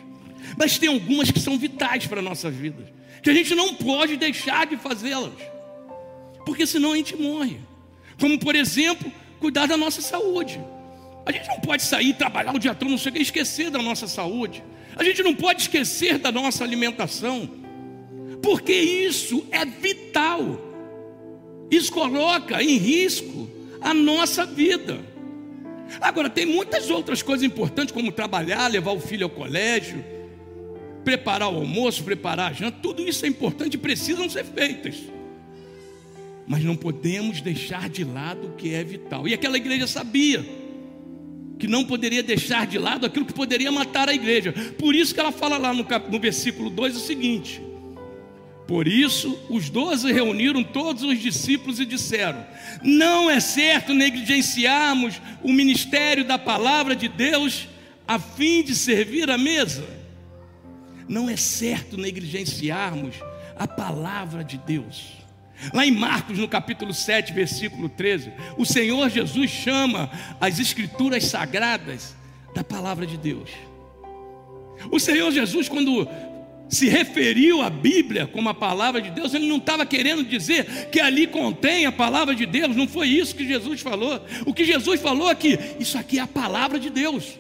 [0.57, 2.91] mas tem algumas que são vitais para a nossa vida,
[3.23, 5.51] que a gente não pode deixar de fazê-las
[6.45, 7.59] porque senão a gente morre.
[8.19, 10.61] Como, por exemplo, cuidar da nossa saúde.
[11.25, 13.81] A gente não pode sair, trabalhar o dia todo, não sei o que, esquecer da
[13.81, 14.63] nossa saúde.
[14.97, 17.49] A gente não pode esquecer da nossa alimentação,
[18.43, 20.61] porque isso é vital.
[21.71, 23.40] Isso coloca em risco
[23.81, 24.99] a nossa vida.
[26.01, 30.05] Agora, tem muitas outras coisas importantes, como trabalhar, levar o filho ao colégio,
[31.05, 34.97] preparar o almoço, preparar a janta, tudo isso é importante e precisam ser feitas
[36.51, 39.29] mas não podemos deixar de lado o que é vital.
[39.29, 40.45] E aquela igreja sabia
[41.61, 44.53] que não poderia deixar de lado aquilo que poderia matar a igreja.
[44.77, 46.11] Por isso que ela fala lá no, cap...
[46.11, 47.63] no versículo 2 o seguinte:
[48.71, 52.47] Por isso os doze reuniram todos os discípulos e disseram:
[52.81, 57.67] Não é certo negligenciarmos o ministério da palavra de Deus
[58.07, 59.85] a fim de servir a mesa.
[61.09, 63.17] Não é certo negligenciarmos
[63.57, 65.15] a palavra de Deus.
[65.75, 70.09] Lá em Marcos, no capítulo 7, versículo 13, o Senhor Jesus chama
[70.41, 72.15] as escrituras sagradas
[72.55, 73.51] da palavra de Deus.
[74.93, 76.09] O Senhor Jesus, quando
[76.71, 81.01] se referiu à Bíblia como a palavra de Deus, ele não estava querendo dizer que
[81.01, 84.25] ali contém a palavra de Deus, não foi isso que Jesus falou.
[84.47, 87.39] O que Jesus falou é que isso aqui é a palavra de Deus,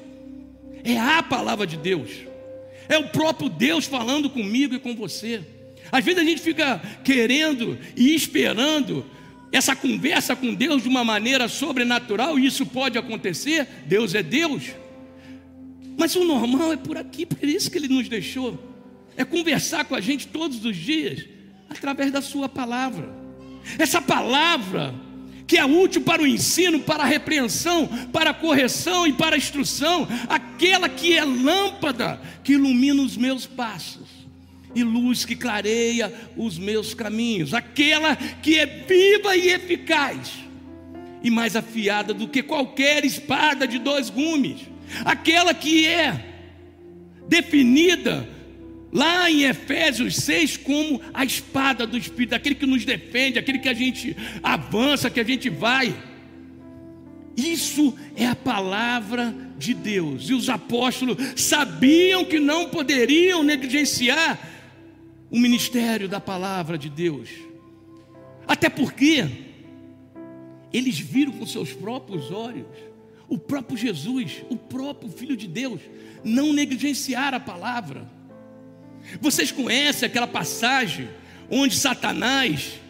[0.82, 2.10] é a palavra de Deus,
[2.88, 5.40] é o próprio Deus falando comigo e com você.
[5.92, 9.06] Às vezes a gente fica querendo e esperando
[9.52, 14.70] essa conversa com Deus de uma maneira sobrenatural, e isso pode acontecer, Deus é Deus.
[15.96, 18.69] Mas o normal é por aqui, por isso que Ele nos deixou.
[19.20, 21.26] É conversar com a gente todos os dias,
[21.68, 23.06] através da Sua palavra.
[23.78, 24.94] Essa palavra
[25.46, 29.38] que é útil para o ensino, para a repreensão, para a correção e para a
[29.38, 34.08] instrução, aquela que é lâmpada que ilumina os meus passos
[34.74, 40.32] e luz que clareia os meus caminhos, aquela que é viva e eficaz,
[41.22, 44.62] e mais afiada do que qualquer espada de dois gumes,
[45.04, 46.24] aquela que é
[47.28, 48.39] definida
[48.92, 53.68] lá em Efésios 6 como a espada do Espírito, aquele que nos defende, aquele que
[53.68, 55.94] a gente avança, que a gente vai.
[57.36, 60.28] Isso é a palavra de Deus.
[60.28, 64.38] E os apóstolos sabiam que não poderiam negligenciar
[65.30, 67.28] o ministério da palavra de Deus.
[68.46, 69.28] Até porque
[70.72, 72.66] eles viram com seus próprios olhos
[73.28, 75.80] o próprio Jesus, o próprio Filho de Deus,
[76.24, 78.10] não negligenciar a palavra.
[79.20, 81.08] Vocês conhecem aquela passagem
[81.50, 82.80] onde Satanás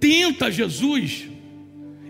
[0.00, 1.24] tenta Jesus,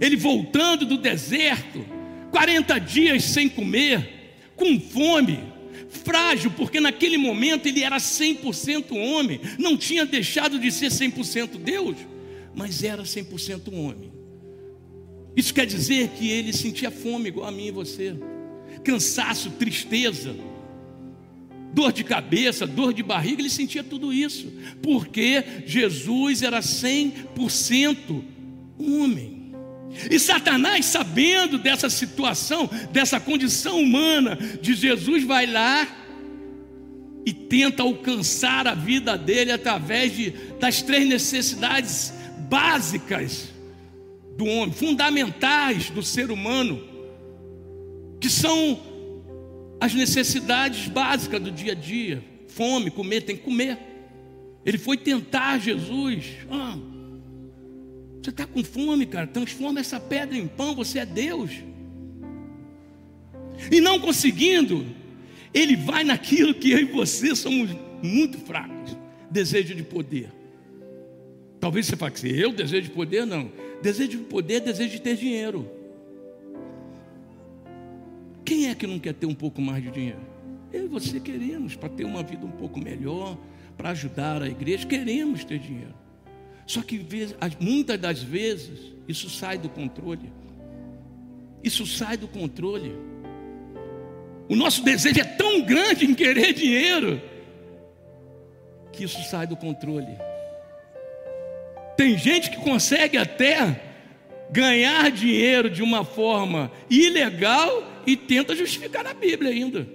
[0.01, 1.85] ele voltando do deserto,
[2.31, 5.41] 40 dias sem comer, com fome,
[5.89, 11.97] frágil, porque naquele momento ele era 100% homem, não tinha deixado de ser 100% Deus,
[12.55, 14.13] mas era 100% homem.
[15.37, 18.17] Isso quer dizer que ele sentia fome igual a mim e você,
[18.85, 20.35] cansaço, tristeza,
[21.73, 24.53] dor de cabeça, dor de barriga, ele sentia tudo isso,
[24.83, 28.23] porque Jesus era 100%
[28.79, 29.39] homem.
[30.11, 35.87] E Satanás, sabendo dessa situação, dessa condição humana de Jesus, vai lá
[37.25, 42.13] e tenta alcançar a vida dele através de, das três necessidades
[42.49, 43.49] básicas
[44.37, 46.83] do homem, fundamentais do ser humano,
[48.21, 48.81] que são
[49.81, 53.79] as necessidades básicas do dia a dia: fome, comer, tem que comer.
[54.65, 56.25] Ele foi tentar Jesus.
[56.51, 56.77] Ah,
[58.23, 59.27] você está com fome, cara?
[59.27, 61.51] Transforma essa pedra em pão, você é Deus.
[63.71, 64.87] E não conseguindo,
[65.53, 67.71] ele vai naquilo que eu e você somos
[68.03, 68.97] muito fracos
[69.31, 70.33] desejo de poder.
[71.61, 73.27] Talvez você fale assim, eu desejo de poder?
[73.27, 73.51] Não.
[73.83, 75.69] Desejo de poder é desejo de ter dinheiro.
[78.49, 80.27] Quem é que não quer ter um pouco mais de dinheiro?
[80.73, 83.37] Eu e você queremos, para ter uma vida um pouco melhor,
[83.77, 85.95] para ajudar a igreja, queremos ter dinheiro.
[86.67, 87.07] Só que
[87.61, 90.33] muitas das vezes isso sai do controle.
[91.63, 92.95] Isso sai do controle.
[94.49, 97.21] O nosso desejo é tão grande em querer dinheiro
[98.95, 100.17] que isso sai do controle.
[101.99, 103.79] Tem gente que consegue até
[104.51, 109.87] ganhar dinheiro de uma forma ilegal e tenta justificar na Bíblia ainda.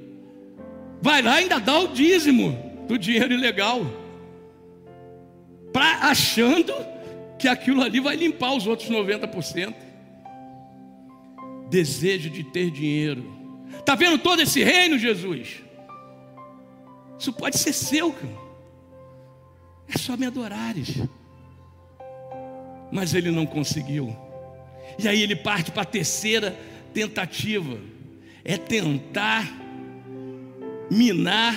[1.02, 3.84] Vai lá e ainda dá o dízimo do dinheiro ilegal
[5.74, 6.74] pra, achando
[7.40, 9.74] que aquilo ali vai limpar os outros 90%.
[11.72, 13.26] Desejo de ter dinheiro.
[13.80, 15.64] Está vendo todo esse reino, Jesus?
[17.18, 18.44] Isso pode ser seu, cara.
[19.88, 20.98] É só me adorares.
[22.92, 24.16] Mas ele não conseguiu.
[25.00, 26.56] E aí ele parte para a terceira
[26.94, 27.80] tentativa.
[28.44, 29.52] É tentar
[30.90, 31.56] minar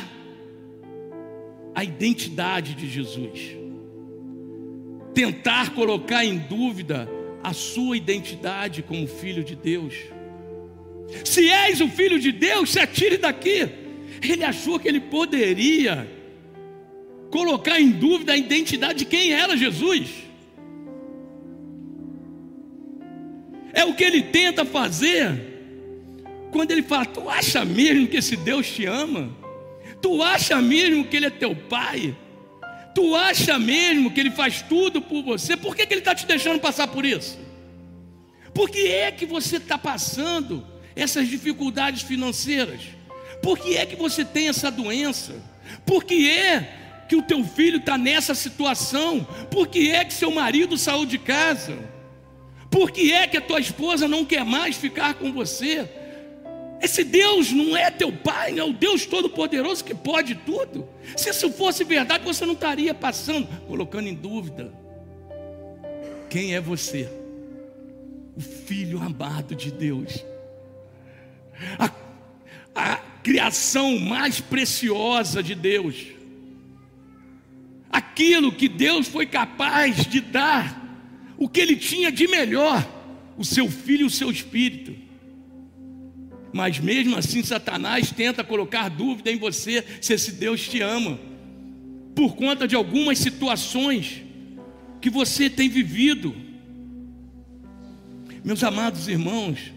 [1.75, 3.67] a identidade de Jesus
[5.17, 7.09] tentar colocar em dúvida
[7.43, 9.95] a sua identidade como filho de Deus.
[11.25, 13.67] Se és o filho de Deus, se atire daqui.
[14.23, 16.07] Ele achou que ele poderia
[17.31, 20.11] colocar em dúvida a identidade de quem era Jesus.
[23.73, 25.56] É o que ele tenta fazer
[26.51, 29.31] quando ele fala: Tu acha mesmo que esse Deus te ama?
[30.01, 32.15] Tu acha mesmo que ele é teu pai?
[32.97, 35.55] Tu acha mesmo que Ele faz tudo por você?
[35.55, 37.39] Por que, que Ele está te deixando passar por isso?
[38.55, 40.67] Por que é que você está passando
[40.97, 42.81] essas dificuldades financeiras?
[43.43, 45.35] Por que é que você tem essa doença?
[45.85, 49.29] Por que é que o teu filho está nessa situação?
[49.51, 51.79] Por que é que seu marido saiu de casa?
[52.71, 55.87] Por que é que a tua esposa não quer mais ficar com você?
[56.81, 60.89] Esse Deus não é teu pai, é o Deus Todo-Poderoso que pode tudo.
[61.17, 64.73] Se isso fosse verdade, você não estaria passando, colocando em dúvida.
[66.29, 67.09] Quem é você?
[68.37, 70.25] O filho amado de Deus.
[71.79, 71.91] A,
[72.75, 76.07] a criação mais preciosa de Deus.
[77.91, 80.83] Aquilo que Deus foi capaz de dar,
[81.39, 82.87] o que Ele tinha de melhor,
[83.39, 85.06] o seu filho e o seu espírito.
[86.57, 91.21] Mas mesmo assim, Satanás tenta colocar dúvida em você se esse Deus te ama,
[92.15, 94.23] por conta de algumas situações
[94.99, 96.35] que você tem vivido.
[98.43, 99.71] Meus amados irmãos,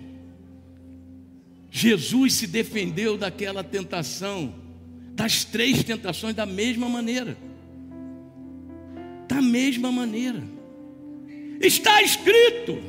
[1.69, 4.55] Jesus se defendeu daquela tentação,
[5.11, 7.37] das três tentações, da mesma maneira.
[9.27, 10.41] Da mesma maneira.
[11.59, 12.81] Está escrito,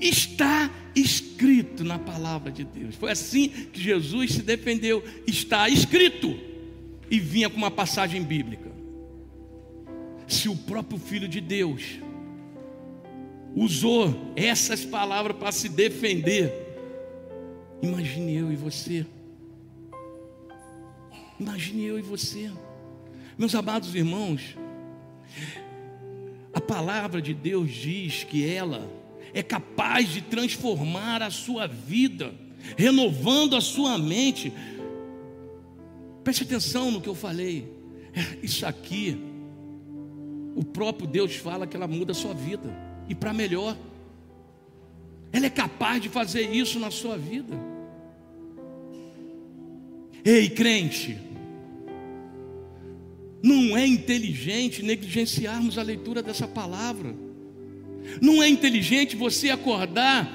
[0.00, 2.94] está escrito na palavra de Deus.
[2.94, 5.02] Foi assim que Jesus se defendeu.
[5.26, 6.38] Está escrito.
[7.10, 8.70] E vinha com uma passagem bíblica.
[10.26, 11.82] Se o próprio Filho de Deus
[13.56, 16.52] usou essas palavras para se defender,
[17.82, 19.06] imagine eu e você.
[21.40, 22.50] Imagine eu e você.
[23.38, 24.56] Meus amados irmãos,
[26.52, 28.97] a palavra de Deus diz que ela
[29.32, 32.32] é capaz de transformar a sua vida,
[32.76, 34.52] renovando a sua mente.
[36.24, 37.72] Preste atenção no que eu falei.
[38.12, 39.18] É, isso aqui,
[40.54, 42.74] o próprio Deus fala que ela muda a sua vida
[43.08, 43.76] e para melhor.
[45.32, 47.54] Ela é capaz de fazer isso na sua vida.
[50.24, 51.18] Ei, crente,
[53.42, 57.14] não é inteligente negligenciarmos a leitura dessa palavra.
[58.20, 60.30] Não é inteligente você acordar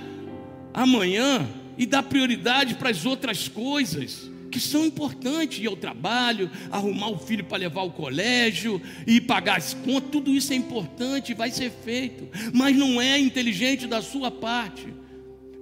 [0.74, 1.48] amanhã
[1.78, 7.18] e dar prioridade para as outras coisas que são importantes, ir ao trabalho, arrumar o
[7.18, 11.72] filho para levar ao colégio e pagar as contas, tudo isso é importante vai ser
[11.72, 14.94] feito, mas não é inteligente da sua parte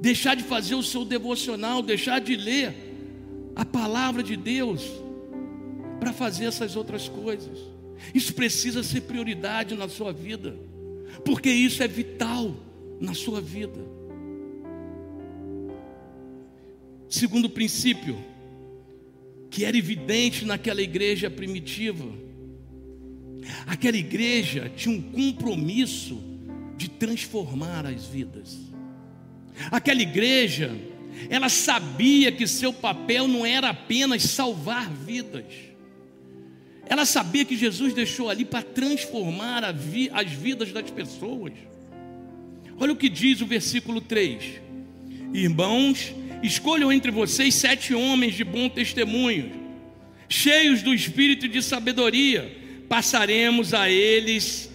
[0.02, 2.76] deixar de fazer o seu devocional, deixar de ler
[3.56, 4.84] a palavra de Deus
[6.00, 7.60] para fazer essas outras coisas.
[8.14, 10.58] Isso precisa ser prioridade na sua vida,
[11.24, 12.56] porque isso é vital
[13.00, 13.80] na sua vida.
[17.10, 18.18] Segundo princípio,
[19.50, 22.06] que era evidente naquela igreja primitiva.
[23.68, 26.22] Aquela igreja tinha um compromisso
[26.78, 28.58] de transformar as vidas.
[29.70, 30.74] Aquela igreja,
[31.30, 35.71] ela sabia que seu papel não era apenas salvar vidas.
[36.92, 41.54] Ela sabia que Jesus deixou ali para transformar vi, as vidas das pessoas.
[42.78, 44.62] Olha o que diz o versículo 3:
[45.34, 46.14] Irmãos,
[46.44, 49.52] Escolham entre vocês sete homens de bom testemunho,
[50.28, 52.52] cheios do espírito de sabedoria,
[52.90, 54.70] passaremos a eles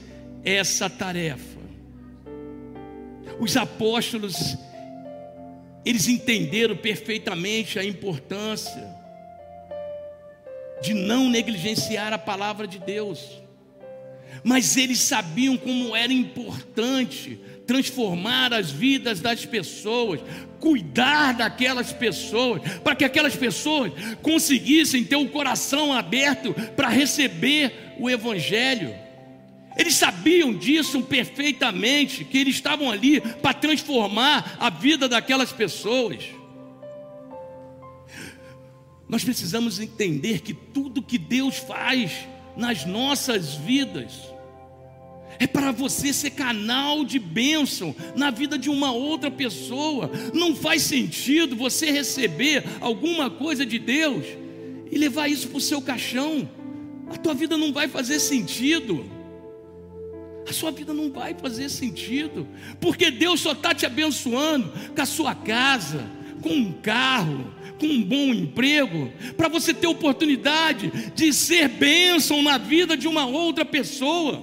[0.45, 1.57] essa tarefa.
[3.41, 4.57] Os apóstolos,
[5.85, 8.96] eles entenderam perfeitamente a importância
[10.83, 13.21] de não negligenciar a palavra de Deus,
[14.45, 20.21] mas eles sabiam como era importante transformar as vidas das pessoas,
[20.61, 28.09] cuidar daquelas pessoas, para que aquelas pessoas conseguissem ter o coração aberto para receber o
[28.09, 28.95] Evangelho.
[29.77, 36.25] Eles sabiam disso perfeitamente, que eles estavam ali para transformar a vida daquelas pessoas.
[39.09, 42.27] Nós precisamos entender que tudo que Deus faz
[42.57, 44.13] nas nossas vidas,
[45.39, 50.11] é para você ser canal de bênção na vida de uma outra pessoa.
[50.33, 54.25] Não faz sentido você receber alguma coisa de Deus
[54.91, 56.49] e levar isso para o seu caixão.
[57.11, 59.05] A tua vida não vai fazer sentido.
[60.49, 62.47] A sua vida não vai fazer sentido,
[62.81, 66.09] porque Deus só está te abençoando com a sua casa,
[66.43, 72.59] com um carro, com um bom emprego, para você ter oportunidade de ser bênção na
[72.59, 74.43] vida de uma outra pessoa.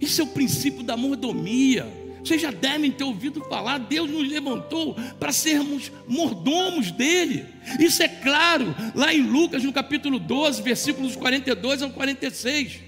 [0.00, 1.86] Isso é o princípio da mordomia.
[2.24, 7.46] Vocês já devem ter ouvido falar, Deus nos levantou para sermos mordomos dele.
[7.78, 12.80] Isso é claro, lá em Lucas, no capítulo 12, versículos 42 ao 46.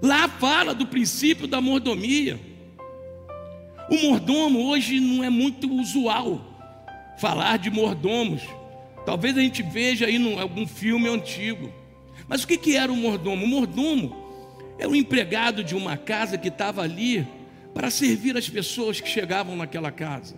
[0.00, 2.51] Lá fala do princípio da mordomia.
[3.90, 6.40] O mordomo hoje não é muito usual
[7.18, 8.42] falar de mordomos.
[9.04, 11.72] Talvez a gente veja aí em algum filme antigo.
[12.28, 13.44] Mas o que, que era o mordomo?
[13.44, 14.16] O mordomo
[14.78, 17.26] era um empregado de uma casa que estava ali
[17.74, 20.36] para servir as pessoas que chegavam naquela casa.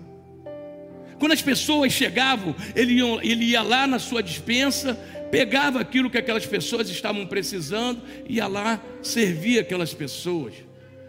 [1.18, 4.94] Quando as pessoas chegavam, ele ia, ele ia lá na sua dispensa,
[5.30, 10.54] pegava aquilo que aquelas pessoas estavam precisando, ia lá servir aquelas pessoas.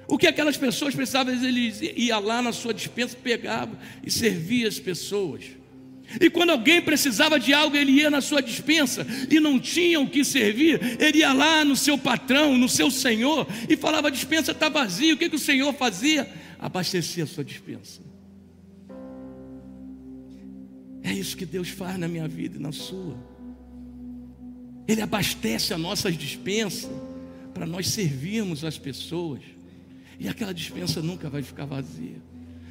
[0.08, 4.80] O que aquelas pessoas precisavam, ele ia lá na sua dispensa, pegava e servia as
[4.80, 5.44] pessoas.
[6.22, 10.08] E quando alguém precisava de algo, ele ia na sua dispensa e não tinha o
[10.08, 14.52] que servir, ele ia lá no seu patrão, no seu senhor, e falava: a dispensa
[14.52, 15.14] está vazia.
[15.14, 16.32] O que, que o senhor fazia?
[16.60, 18.02] Abastecia a sua dispensa.
[21.04, 23.18] É isso que Deus faz na minha vida e na sua.
[24.88, 26.90] Ele abastece as nossas dispensas
[27.54, 29.42] para nós servirmos as pessoas.
[30.20, 32.22] E aquela dispensa nunca vai ficar vazia.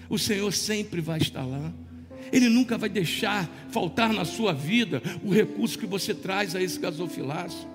[0.08, 1.72] O Senhor sempre vai estar lá.
[2.32, 6.78] Ele nunca vai deixar faltar na sua vida o recurso que você traz a esse
[6.78, 7.68] gasofilaço.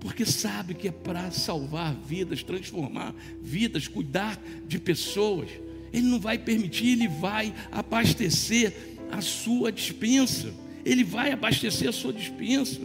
[0.00, 5.50] Porque sabe que é para salvar vidas, transformar vidas, cuidar de pessoas.
[5.92, 8.72] Ele não vai permitir, ele vai abastecer
[9.10, 10.52] a sua dispensa.
[10.84, 12.80] Ele vai abastecer a sua dispensa.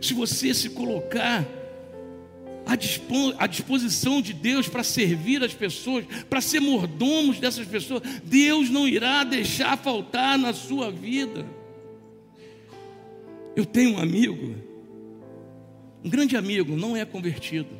[0.00, 1.44] Se você se colocar
[3.38, 8.86] à disposição de Deus para servir as pessoas, para ser mordomos dessas pessoas, Deus não
[8.86, 11.46] irá deixar faltar na sua vida.
[13.56, 14.54] Eu tenho um amigo,
[16.04, 17.70] um grande amigo, não é convertido.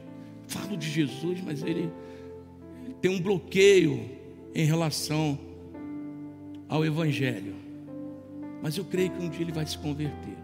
[0.46, 1.90] Falo de Jesus, mas ele
[3.02, 4.10] tem um bloqueio
[4.54, 5.38] em relação
[6.66, 7.54] ao Evangelho.
[8.62, 10.36] Mas eu creio que um dia ele vai se converter.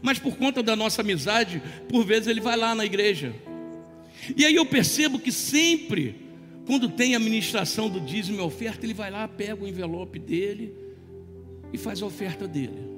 [0.00, 3.34] Mas por conta da nossa amizade, por vezes ele vai lá na igreja.
[4.36, 6.14] E aí eu percebo que sempre,
[6.66, 10.74] quando tem a ministração do dízimo e oferta, ele vai lá, pega o envelope dele,
[11.72, 12.90] e faz a oferta dele.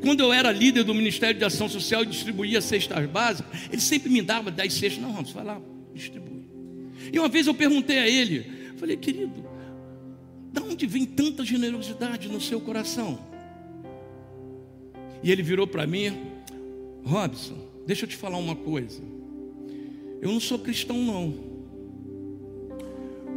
[0.00, 4.10] Quando eu era líder do Ministério de Ação Social e distribuía cestas básicas, ele sempre
[4.10, 5.02] me dava 10 cestas.
[5.02, 5.60] Não, Ramos, vai lá,
[5.92, 6.46] distribui.
[7.12, 8.46] E uma vez eu perguntei a ele,
[8.76, 9.44] falei, querido,
[10.52, 13.18] de onde vem tanta generosidade no seu coração?
[15.22, 16.12] E ele virou para mim,
[17.04, 17.56] Robson,
[17.86, 19.02] deixa eu te falar uma coisa.
[20.22, 21.34] Eu não sou cristão, não.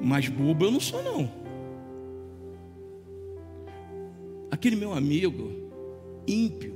[0.03, 1.31] Mas bobo eu não sou, não.
[4.51, 5.51] Aquele meu amigo,
[6.27, 6.75] ímpio,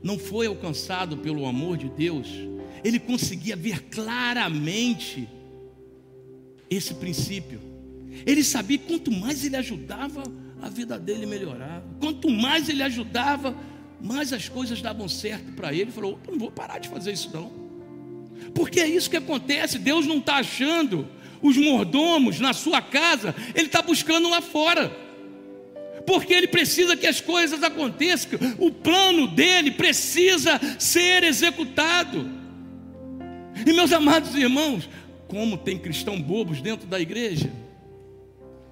[0.00, 2.28] não foi alcançado pelo amor de Deus,
[2.84, 5.28] ele conseguia ver claramente
[6.70, 7.60] esse princípio.
[8.24, 10.22] Ele sabia que quanto mais ele ajudava,
[10.62, 11.84] a vida dele melhorava.
[11.98, 13.52] Quanto mais ele ajudava,
[14.00, 15.82] mais as coisas davam certo para ele.
[15.82, 17.57] Ele falou: não vou parar de fazer isso não.
[18.54, 19.78] Porque é isso que acontece.
[19.78, 21.06] Deus não está achando
[21.40, 24.90] os mordomos na sua casa, Ele está buscando lá fora.
[26.06, 32.28] Porque Ele precisa que as coisas aconteçam, o plano dele precisa ser executado.
[33.66, 34.88] E meus amados irmãos,
[35.26, 37.50] como tem cristão bobos dentro da igreja?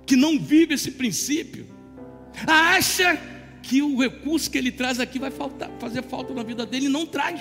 [0.06, 1.66] que não vive esse princípio,
[2.46, 3.20] acha
[3.62, 7.04] que o recurso que ele traz aqui vai faltar, fazer falta na vida dele, não
[7.04, 7.40] traz.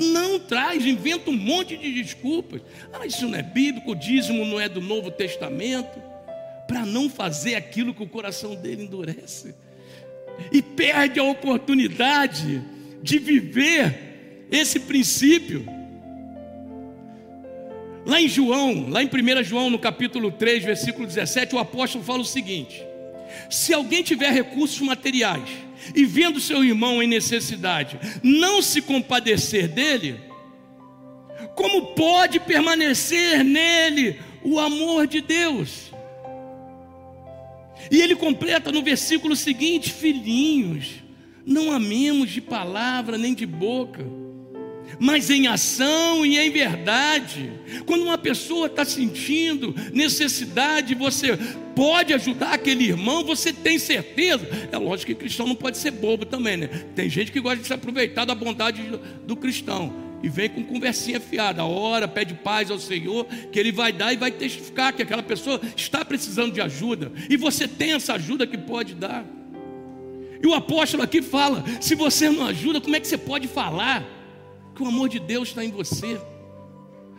[0.00, 2.62] Não traz, inventa um monte de desculpas.
[2.92, 6.00] Ah, isso não é bíblico, o dízimo não é do Novo Testamento,
[6.66, 9.54] para não fazer aquilo que o coração dele endurece.
[10.50, 12.62] E perde a oportunidade
[13.02, 15.66] de viver esse princípio.
[18.06, 22.20] Lá em João, lá em 1 João, no capítulo 3, versículo 17, o apóstolo fala
[22.20, 22.82] o seguinte:
[23.50, 25.50] Se alguém tiver recursos materiais
[25.94, 30.20] e vendo seu irmão em necessidade, não se compadecer dele,
[31.54, 35.92] como pode permanecer nele o amor de Deus?
[37.90, 40.96] E ele completa no versículo seguinte: Filhinhos,
[41.44, 44.04] não amemos de palavra nem de boca
[45.00, 47.50] mas em ação e em verdade.
[47.86, 51.38] Quando uma pessoa está sentindo necessidade, você
[51.74, 54.46] pode ajudar aquele irmão, você tem certeza.
[54.70, 56.68] É lógico que cristão não pode ser bobo também, né?
[56.94, 58.82] Tem gente que gosta de se aproveitar da bondade
[59.26, 63.90] do cristão e vem com conversinha fiada, ora, pede paz ao Senhor, que Ele vai
[63.90, 68.12] dar e vai testificar que aquela pessoa está precisando de ajuda, e você tem essa
[68.12, 69.24] ajuda que pode dar.
[70.42, 74.19] E o apóstolo aqui fala: se você não ajuda, como é que você pode falar?
[74.80, 76.18] Que o amor de Deus está em você.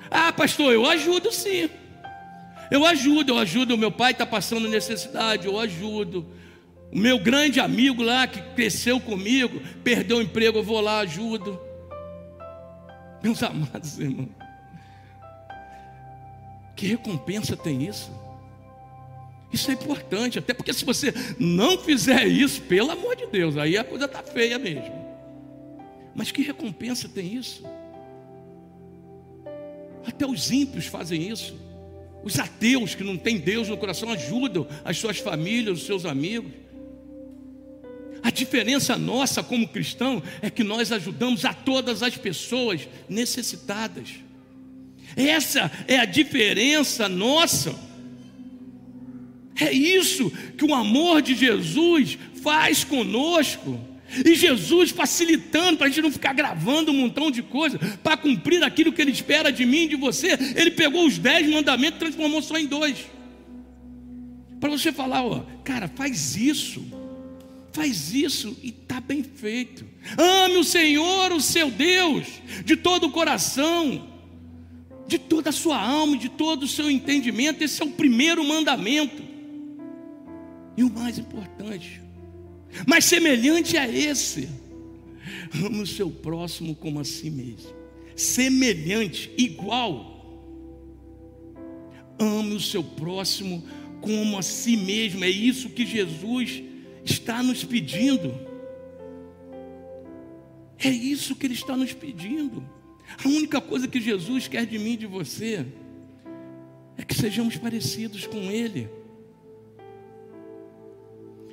[0.10, 1.70] Ah, pastor, eu ajudo sim.
[2.72, 3.76] Eu ajudo, eu ajudo.
[3.76, 6.26] O meu pai está passando necessidade, eu ajudo.
[6.92, 11.62] O meu grande amigo lá que cresceu comigo, perdeu o emprego, eu vou lá, ajudo.
[13.22, 14.30] Meus amados irmãos,
[16.76, 18.12] que recompensa tem isso?
[19.54, 23.78] Isso é importante, até porque se você não fizer isso, pelo amor de Deus, aí
[23.78, 25.01] a coisa está feia mesmo.
[26.16, 27.64] Mas que recompensa tem isso?
[30.06, 31.56] Até os ímpios fazem isso.
[32.24, 36.52] Os ateus que não têm Deus no coração ajudam as suas famílias, os seus amigos.
[38.24, 44.10] A diferença nossa como cristão é que nós ajudamos a todas as pessoas necessitadas.
[45.16, 47.76] Essa é a diferença nossa.
[49.60, 53.80] É isso que o amor de Jesus faz conosco.
[54.26, 58.64] E Jesus facilitando para a gente não ficar gravando um montão de coisa para cumprir
[58.64, 60.38] aquilo que Ele espera de mim e de você.
[60.56, 62.98] Ele pegou os dez mandamentos e transformou só em dois.
[64.60, 66.86] Para você falar, ó, cara, faz isso,
[67.72, 69.86] faz isso e está bem feito.
[70.18, 72.28] Ame o Senhor, o seu Deus,
[72.66, 74.08] de todo o coração,
[75.08, 77.64] de toda a sua alma, de todo o seu entendimento.
[77.64, 79.24] Esse é o primeiro mandamento.
[80.78, 82.01] E o mais importante,
[82.88, 84.50] mas semelhante a esse,
[85.54, 87.74] ame o seu próximo como a si mesmo.
[88.16, 90.10] Semelhante, igual.
[92.20, 93.64] Ame o seu próximo
[94.00, 95.24] como a si mesmo.
[95.24, 96.64] É isso que Jesus
[97.04, 98.34] está nos pedindo.
[100.78, 102.64] É isso que Ele está nos pedindo.
[103.24, 105.66] A única coisa que Jesus quer de mim e de você
[106.98, 109.01] é que sejamos parecidos com Ele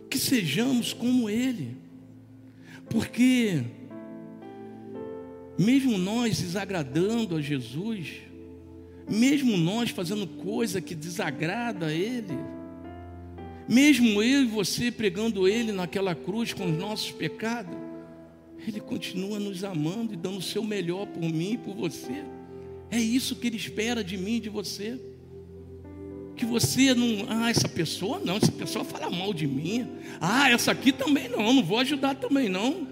[0.08, 1.76] que sejamos como Ele,
[2.88, 3.62] porque,
[5.58, 8.14] mesmo nós desagradando a Jesus,
[9.08, 12.38] mesmo nós fazendo coisa que desagrada a Ele,
[13.68, 17.76] mesmo eu e você pregando Ele naquela cruz com os nossos pecados,
[18.66, 22.24] Ele continua nos amando e dando o seu melhor por mim e por você.
[22.90, 24.98] É isso que Ele espera de mim e de você
[26.38, 29.86] que você não, ah, essa pessoa não, essa pessoa fala mal de mim.
[30.20, 32.86] Ah, essa aqui também não, não vou ajudar também não.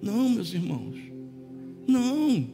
[0.00, 0.96] Não, meus irmãos.
[1.86, 2.48] Não.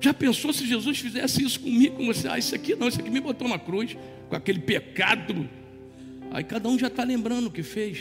[0.00, 2.28] Já pensou se Jesus fizesse isso comigo, com você?
[2.28, 3.96] Ah, isso aqui não, isso aqui me botou na cruz,
[4.28, 5.48] com aquele pecado.
[6.30, 7.98] Aí cada um já está lembrando o que fez.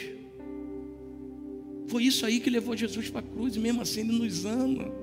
[1.87, 4.98] Foi isso aí que levou Jesus para a cruz, e mesmo assim Ele nos ama.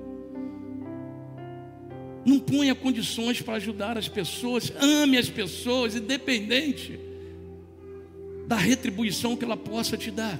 [2.27, 6.99] Não ponha condições para ajudar as pessoas, ame as pessoas, independente
[8.45, 10.39] da retribuição que ela possa te dar.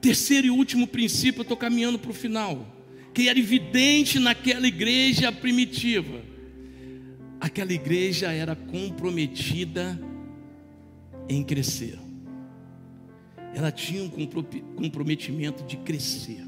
[0.00, 2.66] Terceiro e último princípio, eu estou caminhando para o final,
[3.12, 6.22] que era evidente naquela igreja primitiva.
[7.40, 10.00] Aquela igreja era comprometida
[11.28, 11.98] em crescer
[13.54, 14.10] ela tinha um
[14.76, 16.44] comprometimento de crescer.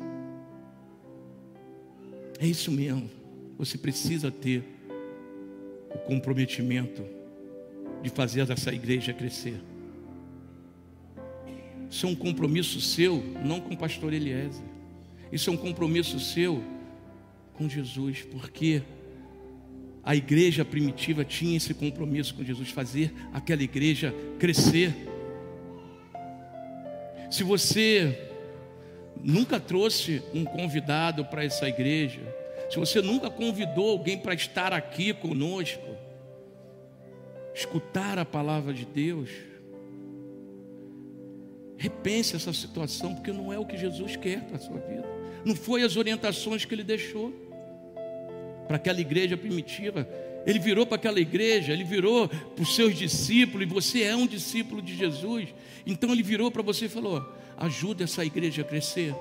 [2.38, 3.10] É isso mesmo.
[3.61, 4.64] Você precisa ter
[5.94, 7.04] o comprometimento
[8.02, 9.61] de fazer essa igreja crescer.
[11.90, 14.64] Isso é um compromisso seu, não com o pastor Eliezer.
[15.30, 16.64] Isso é um compromisso seu
[17.52, 18.80] com Jesus, porque
[20.02, 24.94] a igreja primitiva tinha esse compromisso com Jesus, fazer aquela igreja crescer.
[27.30, 28.26] Se você
[29.22, 32.39] nunca trouxe um convidado para essa igreja,
[32.70, 35.82] se você nunca convidou alguém para estar aqui conosco,
[37.52, 39.28] escutar a palavra de Deus,
[41.76, 45.04] repense essa situação, porque não é o que Jesus quer para a sua vida.
[45.44, 47.32] Não foi as orientações que ele deixou
[48.68, 50.08] para aquela igreja primitiva.
[50.46, 54.28] Ele virou para aquela igreja, ele virou para os seus discípulos, e você é um
[54.28, 55.48] discípulo de Jesus.
[55.84, 59.12] Então ele virou para você e falou: ajuda essa igreja a crescer.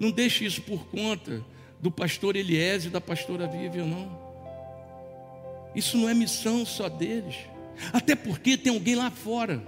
[0.00, 1.44] Não deixe isso por conta
[1.80, 4.26] do pastor Eliésio e da pastora Vivian, não.
[5.74, 7.36] Isso não é missão só deles.
[7.92, 9.62] Até porque tem alguém lá fora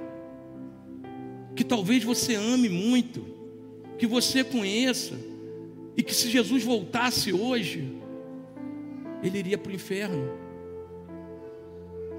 [1.55, 3.27] que talvez você ame muito,
[3.99, 5.15] que você conheça,
[5.97, 7.93] e que se Jesus voltasse hoje,
[9.23, 10.31] ele iria para o inferno.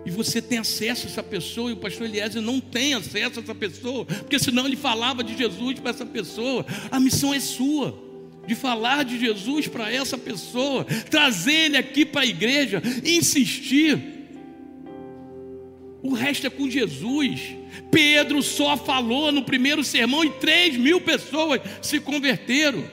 [0.06, 3.44] E você tem acesso a essa pessoa, e o pastor Eliezer não tem acesso a
[3.44, 6.66] essa pessoa, porque senão ele falava de Jesus para essa pessoa.
[6.92, 7.98] A missão é sua,
[8.50, 13.98] de falar de Jesus para essa pessoa, trazer ele aqui para a igreja, insistir.
[16.02, 17.56] O resto é com Jesus.
[17.92, 22.84] Pedro só falou no primeiro sermão e três mil pessoas se converteram.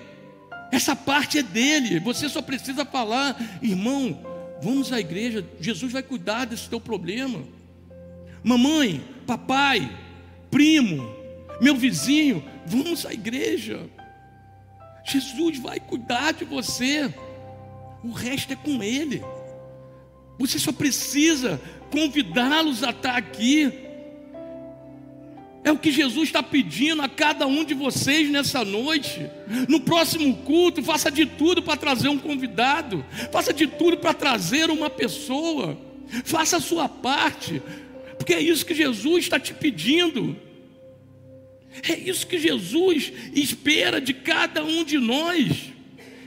[0.71, 6.47] Essa parte é dele, você só precisa falar, irmão Vamos à igreja, Jesus vai cuidar
[6.47, 7.43] desse teu problema.
[8.43, 9.91] Mamãe, papai,
[10.51, 11.07] primo,
[11.61, 13.81] meu vizinho, vamos à igreja.
[15.07, 17.13] Jesus vai cuidar de você.
[18.03, 19.23] O resto é com Ele.
[20.39, 23.73] Você só precisa convidá-los a estar aqui.
[25.65, 29.29] É o que Jesus está pedindo a cada um de vocês nessa noite.
[29.69, 34.71] No próximo culto, faça de tudo para trazer um convidado, faça de tudo para trazer
[34.71, 35.77] uma pessoa,
[36.25, 37.61] faça a sua parte,
[38.17, 40.37] porque é isso que Jesus está te pedindo.
[41.83, 45.73] É isso que Jesus espera de cada um de nós.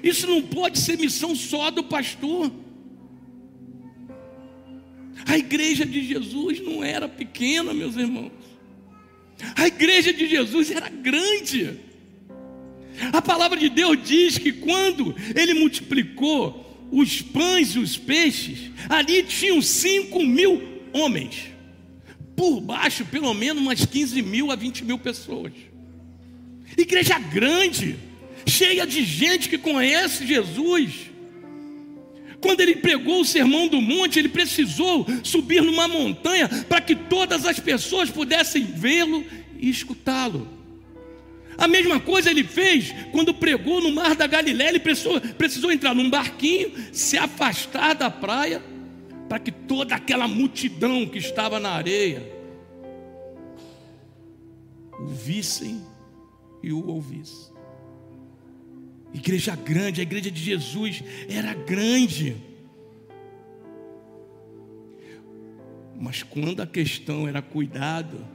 [0.04, 2.52] Isso não pode ser missão só do pastor.
[5.26, 8.32] A igreja de Jesus não era pequena, meus irmãos.
[9.56, 11.80] A igreja de Jesus era grande.
[13.14, 19.24] A palavra de Deus diz que quando ele multiplicou os pães e os peixes, ali
[19.24, 20.62] tinham 5 mil
[20.92, 21.50] homens.
[22.40, 25.52] Por baixo, pelo menos umas 15 mil a 20 mil pessoas.
[26.78, 27.98] Igreja grande,
[28.48, 31.12] cheia de gente que conhece Jesus.
[32.40, 37.46] Quando ele pregou o sermão do monte, ele precisou subir numa montanha para que todas
[37.46, 39.26] as pessoas pudessem vê-lo
[39.58, 40.48] e escutá-lo.
[41.58, 44.70] A mesma coisa ele fez quando pregou no mar da Galiléia.
[44.70, 48.64] Ele precisou, precisou entrar num barquinho, se afastar da praia,
[49.30, 52.28] para que toda aquela multidão que estava na areia
[55.00, 55.82] o vissem
[56.64, 57.54] e o ouvissem.
[59.14, 62.36] Igreja grande, a igreja de Jesus era grande.
[66.00, 68.26] Mas quando a questão era cuidado,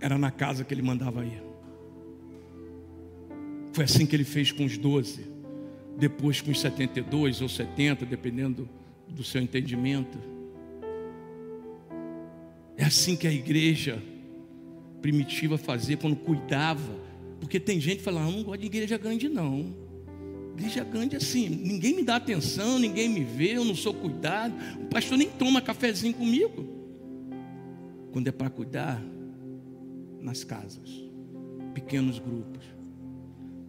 [0.00, 1.42] era na casa que ele mandava ir.
[3.72, 5.37] Foi assim que ele fez com os doze,
[5.98, 8.68] depois com os 72 ou 70, dependendo
[9.08, 10.18] do seu entendimento.
[12.76, 14.00] É assim que a igreja
[15.02, 17.08] primitiva fazia quando cuidava
[17.40, 19.74] porque tem gente que fala, ah, não gosto de igreja grande, não.
[20.56, 24.54] Igreja grande é assim, ninguém me dá atenção, ninguém me vê, eu não sou cuidado.
[24.80, 26.66] O pastor nem toma cafezinho comigo.
[28.12, 29.02] Quando é para cuidar,
[30.20, 30.90] nas casas,
[31.74, 32.64] pequenos grupos.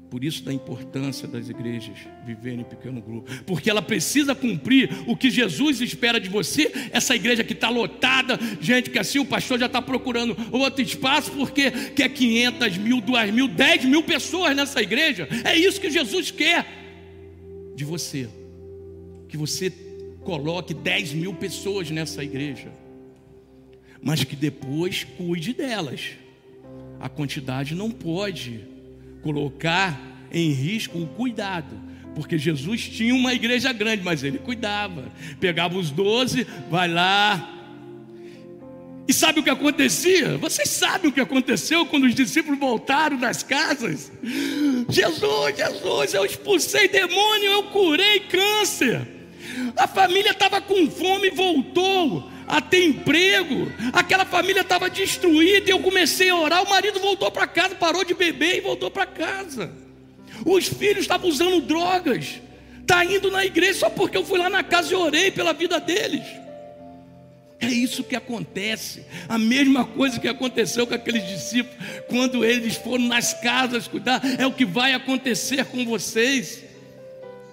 [0.09, 5.15] Por isso da importância das igrejas viverem em pequeno grupo, porque ela precisa cumprir o
[5.15, 6.71] que Jesus espera de você.
[6.91, 11.31] Essa igreja que está lotada, gente, que assim o pastor já está procurando outro espaço,
[11.31, 15.27] porque quer 500 mil, 2 mil, 10 mil pessoas nessa igreja.
[15.43, 16.65] É isso que Jesus quer
[17.75, 18.27] de você,
[19.27, 19.71] que você
[20.23, 22.71] coloque 10 mil pessoas nessa igreja,
[24.01, 26.13] mas que depois cuide delas.
[26.99, 28.68] A quantidade não pode
[29.21, 29.99] colocar
[30.31, 31.75] em risco o cuidado,
[32.15, 35.05] porque Jesus tinha uma igreja grande, mas ele cuidava,
[35.39, 37.59] pegava os doze, vai lá,
[39.09, 40.37] e sabe o que acontecia?
[40.37, 44.11] Vocês sabem o que aconteceu quando os discípulos voltaram das casas?
[44.87, 49.01] Jesus, Jesus, eu expulsei demônio, eu curei câncer.
[49.75, 53.71] A família estava com fome e voltou a ter emprego.
[53.93, 56.63] Aquela família estava destruída e eu comecei a orar.
[56.63, 59.71] O marido voltou para casa, parou de beber e voltou para casa.
[60.43, 62.41] Os filhos estavam usando drogas.
[62.81, 65.79] Está indo na igreja só porque eu fui lá na casa e orei pela vida
[65.79, 66.23] deles.
[67.59, 69.05] É isso que acontece.
[69.27, 71.77] A mesma coisa que aconteceu com aqueles discípulos
[72.07, 76.63] quando eles foram nas casas cuidar, é o que vai acontecer com vocês.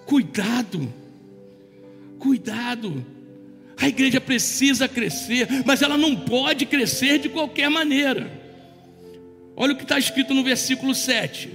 [0.07, 0.91] Cuidado.
[2.17, 3.16] Cuidado.
[3.79, 8.31] A igreja precisa crescer, mas ela não pode crescer de qualquer maneira.
[9.55, 11.49] Olha o que está escrito no versículo 7.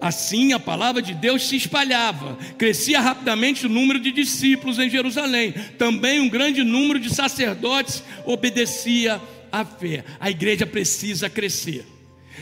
[0.00, 5.54] Assim a palavra de Deus se espalhava, crescia rapidamente o número de discípulos em Jerusalém.
[5.78, 9.20] Também um grande número de sacerdotes obedecia
[9.52, 10.04] à fé.
[10.18, 11.84] A igreja precisa crescer,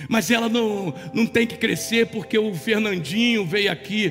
[0.08, 4.10] mas ela não, não tem que crescer porque o Fernandinho veio aqui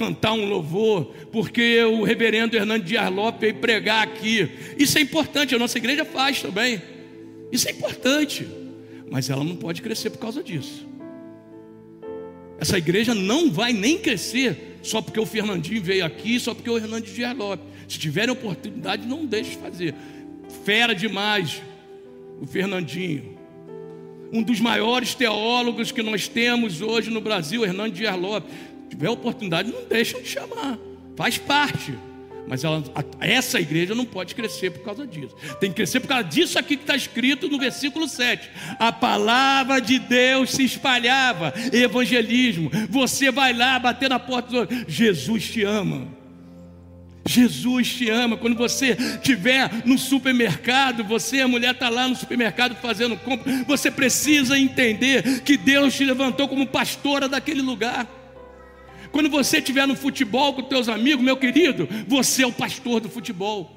[0.00, 4.48] cantar um louvor, porque o reverendo Hernando Dias Lopes veio pregar aqui.
[4.78, 6.80] Isso é importante, a nossa igreja faz também.
[7.52, 8.48] Isso é importante,
[9.10, 10.88] mas ela não pode crescer por causa disso.
[12.58, 16.78] Essa igreja não vai nem crescer só porque o Fernandinho veio aqui, só porque o
[16.78, 17.66] Hernandes Dias Lopes.
[17.86, 19.94] Se tiverem oportunidade, não deixe de fazer.
[20.64, 21.60] Fera demais,
[22.40, 23.38] o Fernandinho.
[24.32, 28.50] Um dos maiores teólogos que nós temos hoje no Brasil, Hernandes Dias Lopes.
[28.90, 30.76] Tiver oportunidade, não deixem de chamar.
[31.16, 31.94] Faz parte.
[32.46, 32.82] Mas ela,
[33.20, 35.36] essa igreja não pode crescer por causa disso.
[35.60, 38.50] Tem que crescer por causa disso aqui que está escrito no versículo 7.
[38.76, 42.68] A palavra de Deus se espalhava, evangelismo.
[42.88, 46.08] Você vai lá bater na porta do Jesus te ama.
[47.24, 48.36] Jesus te ama.
[48.36, 53.92] Quando você estiver no supermercado, você, a mulher, está lá no supermercado fazendo compra, você
[53.92, 58.19] precisa entender que Deus te levantou como pastora daquele lugar.
[59.12, 63.08] Quando você estiver no futebol com teus amigos, meu querido, você é o pastor do
[63.08, 63.76] futebol.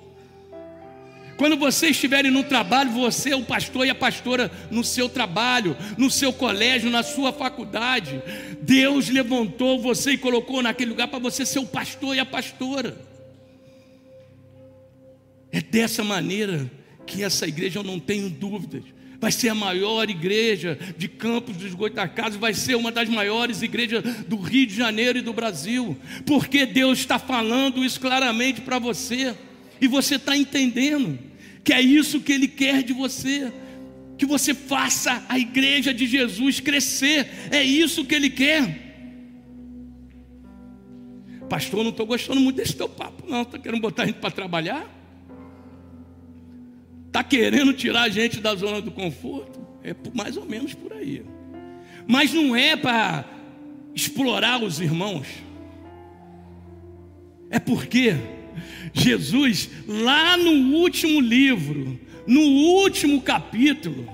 [1.37, 5.75] Quando vocês estiverem no trabalho, você é o pastor e a pastora no seu trabalho,
[5.97, 8.21] no seu colégio, na sua faculdade.
[8.61, 12.95] Deus levantou você e colocou naquele lugar para você ser o pastor e a pastora.
[15.51, 16.69] É dessa maneira
[17.05, 18.83] que essa igreja eu não tenho dúvidas
[19.23, 24.03] vai ser a maior igreja de Campos dos Goitacazes, vai ser uma das maiores igrejas
[24.27, 29.33] do Rio de Janeiro e do Brasil, porque Deus está falando isso claramente para você,
[29.79, 31.17] e você está entendendo
[31.63, 33.49] que é isso que Ele quer de você,
[34.17, 38.83] que você faça a igreja de Jesus crescer, é isso que Ele quer.
[41.49, 44.31] Pastor, não estou gostando muito desse teu papo, não, está querendo botar a gente para
[44.31, 45.02] trabalhar?
[47.13, 49.59] Está querendo tirar a gente da zona do conforto?
[49.83, 51.23] É mais ou menos por aí.
[52.07, 53.23] Mas não é para
[53.93, 55.27] explorar os irmãos.
[57.51, 58.15] É porque
[58.91, 64.09] Jesus, lá no último livro, no último capítulo,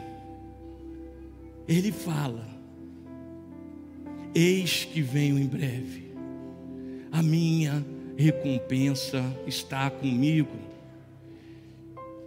[1.70, 2.46] ele fala:
[4.36, 6.12] Eis que venho em breve,
[7.14, 7.82] a minha
[8.18, 10.52] recompensa está comigo,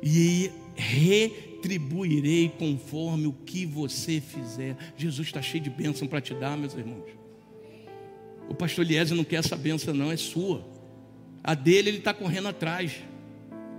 [0.03, 0.51] e
[0.83, 4.77] retribuirei conforme o que você fizer.
[4.97, 7.09] Jesus está cheio de bênção para te dar, meus irmãos.
[8.49, 10.67] O pastor Eliezer não quer essa bênção, não, é sua.
[11.43, 12.93] A dele ele está correndo atrás.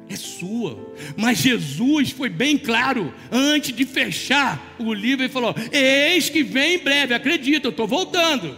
[0.09, 0.93] É sua.
[1.15, 5.23] Mas Jesus foi bem claro antes de fechar o livro.
[5.23, 8.57] Ele falou: Eis que vem em breve, acredita, eu estou voltando.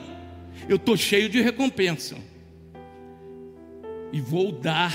[0.68, 2.18] Eu estou cheio de recompensa.
[4.12, 4.92] E vou dar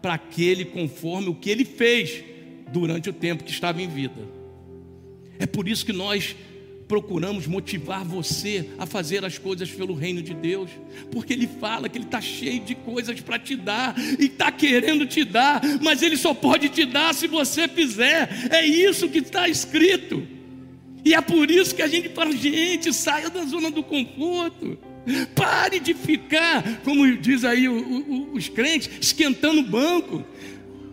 [0.00, 2.29] para aquele conforme o que ele fez
[2.72, 4.20] durante o tempo que estava em vida.
[5.38, 6.36] É por isso que nós
[6.90, 10.70] procuramos motivar você a fazer as coisas pelo reino de Deus,
[11.12, 15.06] porque Ele fala que Ele está cheio de coisas para te dar e está querendo
[15.06, 18.28] te dar, mas Ele só pode te dar se você fizer.
[18.50, 20.26] É isso que está escrito.
[21.04, 24.76] E é por isso que a gente fala, gente, saia da zona do conforto.
[25.34, 30.24] Pare de ficar, como diz aí os crentes, esquentando o banco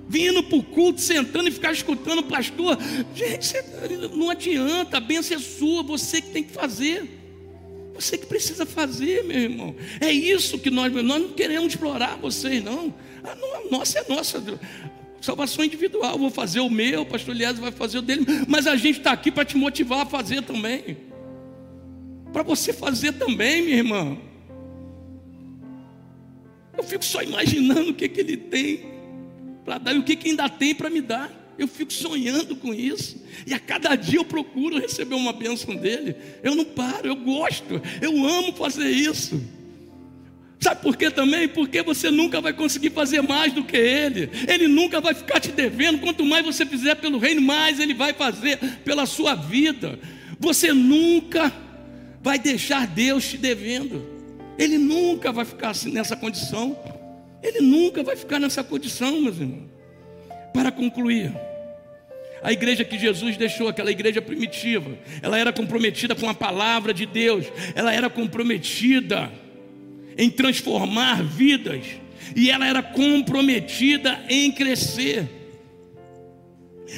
[0.07, 2.77] vindo para o culto, sentando e ficar escutando o pastor.
[3.13, 3.53] Gente,
[4.15, 7.15] não adianta, a benção é sua, você que tem que fazer.
[7.93, 9.75] Você que precisa fazer, meu irmão.
[9.99, 12.93] É isso que nós, nós não queremos explorar vocês, não.
[13.23, 14.59] A nossa é nossa.
[15.19, 18.75] Salvação individual, vou fazer o meu, o pastor Elias vai fazer o dele, mas a
[18.75, 20.95] gente está aqui para te motivar a fazer também.
[22.31, 24.15] Para você fazer também, minha irmã.
[26.77, 28.96] Eu fico só imaginando o que, que ele tem
[29.67, 31.29] para dar e o que, que ainda tem para me dar.
[31.59, 33.21] Eu fico sonhando com isso.
[33.45, 36.15] E a cada dia eu procuro receber uma bênção dele.
[36.41, 39.43] Eu não paro, eu gosto, eu amo fazer isso.
[40.57, 41.49] Sabe por quê também?
[41.49, 44.29] Porque você nunca vai conseguir fazer mais do que ele.
[44.47, 45.99] Ele nunca vai ficar te devendo.
[45.99, 49.99] Quanto mais você fizer pelo reino, mais ele vai fazer pela sua vida.
[50.39, 51.51] Você nunca
[52.21, 54.01] vai deixar Deus te devendo.
[54.57, 56.96] Ele nunca vai ficar assim, nessa condição.
[57.41, 59.69] Ele nunca vai ficar nessa condição, meus irmãos.
[60.53, 61.31] Para concluir,
[62.41, 67.05] a igreja que Jesus deixou, aquela igreja primitiva, ela era comprometida com a palavra de
[67.05, 69.31] Deus, ela era comprometida
[70.17, 71.85] em transformar vidas,
[72.35, 75.27] e ela era comprometida em crescer.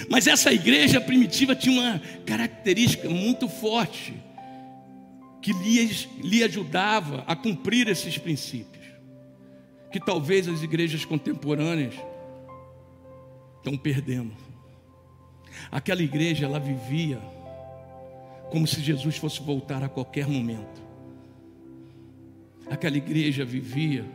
[0.08, 4.14] Mas essa igreja primitiva tinha uma característica muito forte,
[5.42, 8.79] que lhe, lhe ajudava a cumprir esses princípios
[9.92, 11.96] que talvez as igrejas contemporâneas
[13.58, 14.32] estão perdendo.
[15.72, 17.20] Aquela igreja, ela vivia
[18.52, 20.82] como se Jesus fosse voltar a qualquer momento.
[22.70, 24.06] Aquela igreja vivia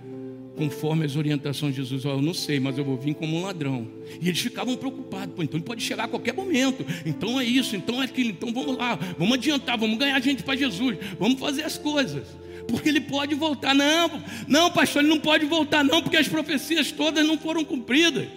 [0.56, 2.04] conforme as orientações de Jesus.
[2.04, 3.88] Oh, eu não sei, mas eu vou vir como um ladrão.
[4.20, 5.34] E eles ficavam preocupados.
[5.34, 6.86] Pô, então ele pode chegar a qualquer momento.
[7.04, 8.30] Então é isso, então é aquilo.
[8.30, 10.98] Então vamos lá, vamos adiantar, vamos ganhar gente para Jesus.
[11.18, 13.74] Vamos fazer as coisas porque ele pode voltar.
[13.74, 18.28] Não, não, pastor, ele não pode voltar, não, porque as profecias todas não foram cumpridas.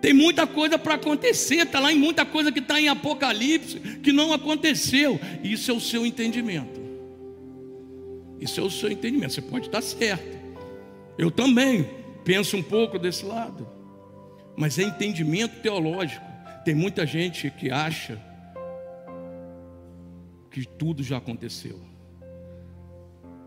[0.00, 4.12] Tem muita coisa para acontecer, está lá em muita coisa que está em Apocalipse, que
[4.12, 5.20] não aconteceu.
[5.44, 6.80] Isso é o seu entendimento.
[8.40, 9.34] Isso é o seu entendimento.
[9.34, 10.38] Você pode estar certo.
[11.18, 11.86] Eu também
[12.24, 13.68] penso um pouco desse lado.
[14.56, 16.24] Mas é entendimento teológico.
[16.64, 18.18] Tem muita gente que acha
[20.50, 21.89] que tudo já aconteceu.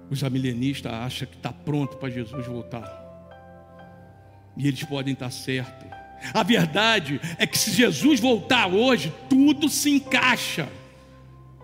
[0.10, 3.02] Os amilenistas acham que está pronto para Jesus voltar.
[4.58, 5.88] E eles podem estar certos.
[6.34, 10.70] A verdade é que se Jesus voltar hoje, tudo se encaixa.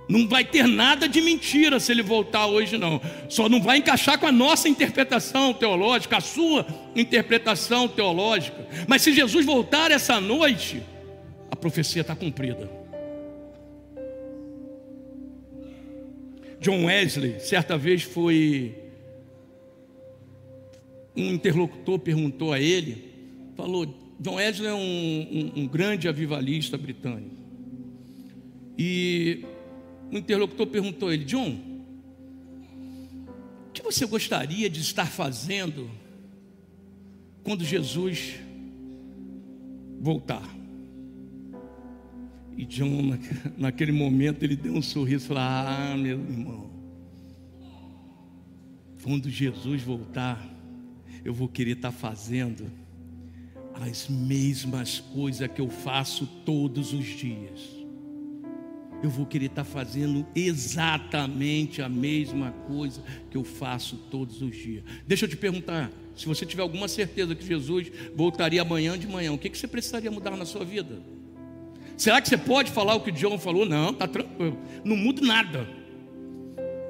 [0.09, 2.99] Não vai ter nada de mentira se ele voltar hoje, não.
[3.29, 6.65] Só não vai encaixar com a nossa interpretação teológica, a sua
[6.95, 8.67] interpretação teológica.
[8.87, 10.81] Mas se Jesus voltar essa noite,
[11.51, 12.78] a profecia está cumprida.
[16.59, 18.75] John Wesley, certa vez foi.
[21.15, 23.09] Um interlocutor perguntou a ele,
[23.55, 23.85] falou:
[24.19, 27.35] John Wesley é um, um, um grande avivalista britânico.
[28.77, 29.45] E
[30.11, 31.57] o interlocutor perguntou a ele: John,
[33.69, 35.89] o que você gostaria de estar fazendo
[37.43, 38.35] quando Jesus
[39.99, 40.58] voltar?
[42.59, 43.17] E John,
[43.57, 46.69] naquele momento, ele deu um sorriso e falou: Ah, meu irmão,
[49.01, 50.45] quando Jesus voltar,
[51.23, 52.69] eu vou querer estar fazendo
[53.73, 57.61] as mesmas coisas que eu faço todos os dias.
[59.01, 63.01] Eu vou querer estar fazendo exatamente a mesma coisa
[63.31, 64.83] que eu faço todos os dias.
[65.07, 69.31] Deixa eu te perguntar: se você tiver alguma certeza que Jesus voltaria amanhã de manhã,
[69.31, 71.01] o que você precisaria mudar na sua vida?
[71.99, 73.65] Será que você pode falar o que John falou?
[73.65, 74.57] Não, está tranquilo.
[74.85, 75.67] Não muda nada.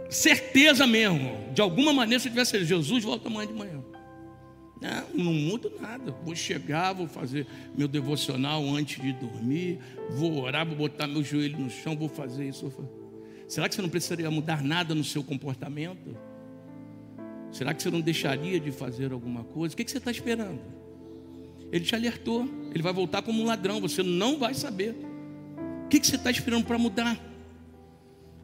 [0.07, 1.35] Certeza mesmo.
[1.51, 3.83] De alguma maneira, se tivesse Jesus, volta amanhã de manhã.
[4.79, 6.15] Não, não muda nada.
[6.23, 9.79] Vou chegar, vou fazer meu devocional antes de dormir,
[10.11, 12.71] vou orar, vou botar meu joelho no chão, vou fazer isso.
[13.47, 16.15] Será que você não precisaria mudar nada no seu comportamento?
[17.51, 19.73] Será que você não deixaria de fazer alguma coisa?
[19.73, 20.78] O que você está esperando?
[21.71, 22.47] Ele te alertou.
[22.73, 23.81] Ele vai voltar como um ladrão.
[23.81, 24.95] Você não vai saber.
[25.85, 27.19] O que, você está esperando para mudar?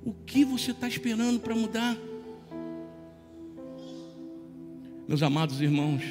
[0.03, 1.97] O que você está esperando para mudar?
[5.07, 6.01] Meus amados irmãos,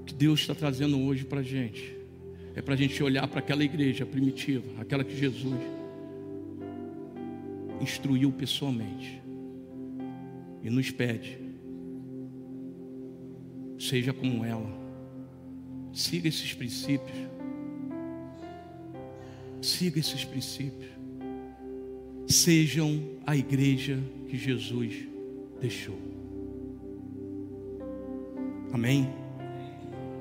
[0.00, 1.94] o que Deus está trazendo hoje para a gente
[2.54, 5.58] é para a gente olhar para aquela igreja primitiva, aquela que Jesus
[7.80, 9.20] instruiu pessoalmente
[10.62, 11.38] e nos pede:
[13.78, 14.81] seja como ela,
[15.92, 17.16] siga esses princípios,
[19.60, 20.90] siga esses princípios,
[22.26, 25.06] sejam a igreja que Jesus
[25.60, 25.98] deixou.
[28.72, 29.08] Amém?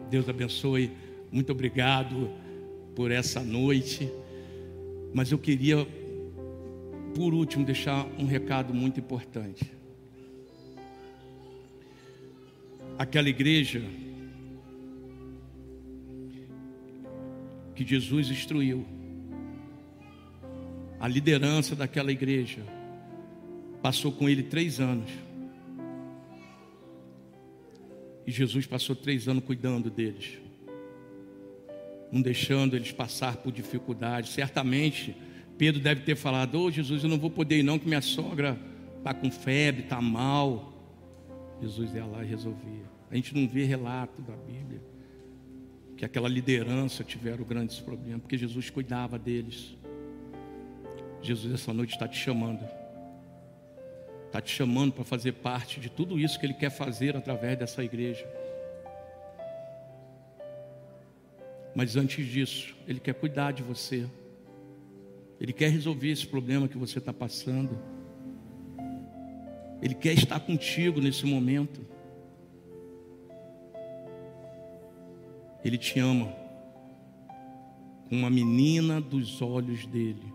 [0.09, 0.91] Deus abençoe,
[1.31, 2.29] muito obrigado
[2.95, 4.11] por essa noite,
[5.13, 5.87] mas eu queria,
[7.15, 9.81] por último, deixar um recado muito importante.
[13.01, 13.81] aquela igreja
[17.83, 18.85] que Jesus instruiu,
[20.99, 22.61] a liderança daquela igreja,
[23.81, 25.09] passou com ele três anos.
[28.25, 30.37] E Jesus passou três anos cuidando deles,
[32.11, 34.31] não deixando eles passar por dificuldades.
[34.31, 35.15] Certamente,
[35.57, 38.01] Pedro deve ter falado: Ô oh, Jesus, eu não vou poder ir, não, que minha
[38.01, 38.59] sogra
[38.99, 40.71] está com febre, está mal.
[41.59, 42.85] Jesus ia lá e resolvia.
[43.09, 44.81] A gente não vê relato da Bíblia
[46.01, 49.77] que aquela liderança tiveram grandes problemas, porque Jesus cuidava deles.
[51.21, 52.67] Jesus essa noite está te chamando.
[54.25, 57.83] Está te chamando para fazer parte de tudo isso que Ele quer fazer através dessa
[57.83, 58.27] igreja.
[61.75, 64.09] Mas antes disso, Ele quer cuidar de você.
[65.39, 67.77] Ele quer resolver esse problema que você está passando.
[69.83, 71.85] Ele quer estar contigo nesse momento.
[75.63, 76.33] Ele te ama
[78.09, 80.33] uma menina dos olhos dele,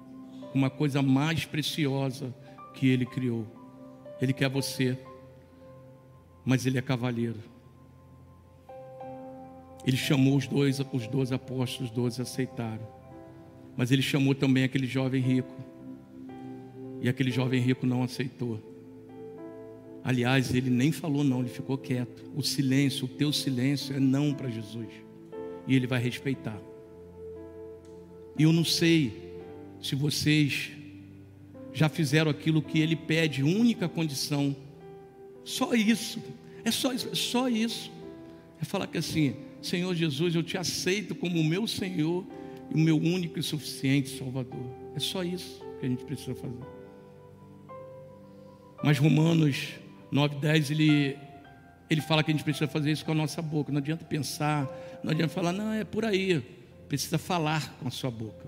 [0.55, 2.35] uma coisa mais preciosa
[2.73, 3.47] que ele criou.
[4.21, 4.99] Ele quer você,
[6.45, 7.39] mas ele é cavalheiro.
[9.87, 12.89] Ele chamou os dois, os dois apóstolos, os dois aceitaram.
[13.77, 15.55] Mas ele chamou também aquele jovem rico.
[17.03, 18.59] E aquele jovem rico não aceitou.
[20.03, 22.31] Aliás, ele nem falou não, ele ficou quieto.
[22.35, 25.06] O silêncio, o teu silêncio é não para Jesus
[25.67, 26.61] e Ele vai respeitar.
[28.39, 29.13] E eu não sei
[29.81, 30.71] se vocês
[31.73, 34.55] já fizeram aquilo que Ele pede, única condição.
[35.45, 36.23] Só isso.
[36.65, 37.09] É só isso.
[37.11, 37.93] É só isso.
[38.61, 42.25] É falar que assim, Senhor Jesus, eu te aceito como o meu Senhor
[42.71, 44.71] e o meu único e suficiente Salvador.
[44.95, 46.65] É só isso que a gente precisa fazer.
[48.83, 49.75] Mas Romanos
[50.13, 51.17] 9,10 ele
[51.89, 53.71] ele fala que a gente precisa fazer isso com a nossa boca.
[53.71, 54.69] Não adianta pensar,
[55.03, 56.41] não adianta falar, não, é por aí.
[56.89, 58.47] Precisa falar com a sua boca.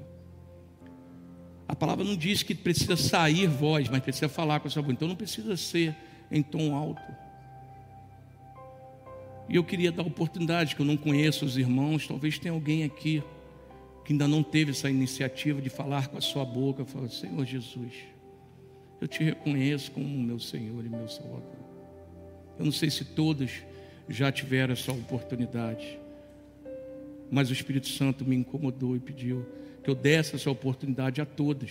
[1.69, 4.95] A palavra não diz que precisa sair voz, mas precisa falar com a sua boca.
[4.95, 5.95] Então não precisa ser
[6.31, 7.03] em tom alto.
[9.49, 13.23] E eu queria dar oportunidade, que eu não conheço os irmãos, talvez tenha alguém aqui
[14.05, 17.93] que ainda não teve essa iniciativa de falar com a sua boca, falar, Senhor Jesus,
[19.01, 21.68] eu te reconheço como meu Senhor e meu Salvador.
[22.59, 23.63] Eu não sei se todos
[24.09, 25.99] já tiveram essa oportunidade,
[27.31, 29.47] mas o Espírito Santo me incomodou e pediu
[29.83, 31.71] que eu desse essa oportunidade a todos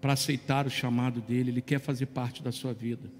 [0.00, 1.50] para aceitar o chamado dele.
[1.50, 3.10] Ele quer fazer parte da sua vida.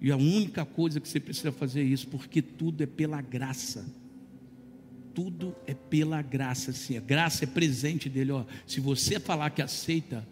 [0.00, 3.86] E a única coisa que você precisa fazer é isso, porque tudo é pela graça.
[5.14, 6.96] Tudo é pela graça, sim.
[6.96, 8.32] A graça é presente dele.
[8.32, 10.26] Ó, se você falar que aceita,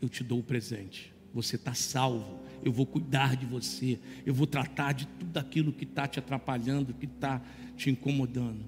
[0.00, 1.12] eu te dou o presente.
[1.32, 5.84] Você está salvo eu vou cuidar de você, eu vou tratar de tudo aquilo que
[5.84, 7.40] está te atrapalhando, que está
[7.76, 8.64] te incomodando.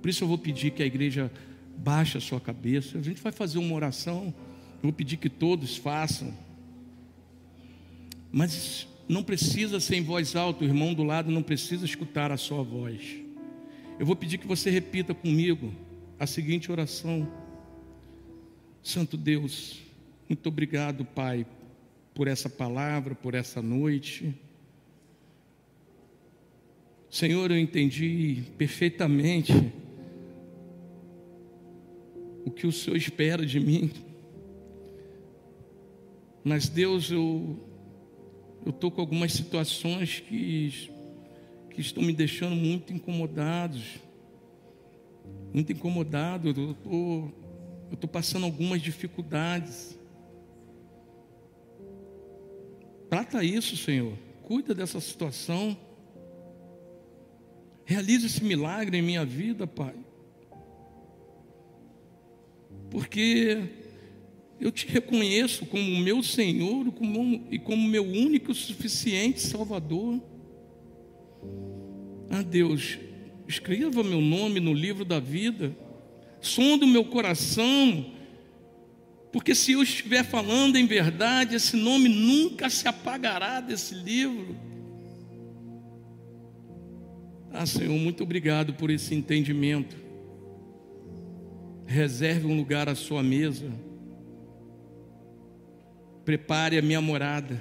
[0.00, 1.30] Por isso eu vou pedir que a igreja
[1.76, 2.98] baixe a sua cabeça.
[2.98, 4.34] A gente vai fazer uma oração,
[4.76, 6.32] eu vou pedir que todos façam.
[8.32, 12.36] Mas não precisa ser em voz alta, o irmão do lado não precisa escutar a
[12.36, 13.16] sua voz.
[13.98, 15.72] Eu vou pedir que você repita comigo
[16.18, 17.28] a seguinte oração:
[18.82, 19.80] Santo Deus,
[20.28, 21.46] muito obrigado, Pai,
[22.14, 24.34] por essa palavra, por essa noite.
[27.10, 29.52] Senhor, eu entendi perfeitamente
[32.44, 33.90] o que o Senhor espera de mim.
[36.44, 37.58] Mas Deus, eu
[38.66, 40.90] estou com algumas situações que
[41.74, 43.82] que estão me deixando muito incomodados,
[45.52, 46.76] muito incomodado.
[46.84, 47.32] Eu
[47.92, 49.98] estou passando algumas dificuldades.
[53.22, 54.18] Trata isso, Senhor.
[54.42, 55.76] Cuida dessa situação.
[57.84, 59.94] Realize esse milagre em minha vida, Pai.
[62.90, 63.62] Porque
[64.60, 70.20] eu te reconheço como meu Senhor como, e como meu único suficiente Salvador.
[72.28, 72.98] Ah, Deus,
[73.46, 75.76] escreva meu nome no livro da vida,
[76.40, 78.04] sonda o meu coração
[79.32, 84.54] Porque se eu estiver falando em verdade, esse nome nunca se apagará desse livro.
[87.50, 89.96] Ah, Senhor, muito obrigado por esse entendimento.
[91.86, 93.72] Reserve um lugar à sua mesa.
[96.26, 97.58] Prepare a minha morada,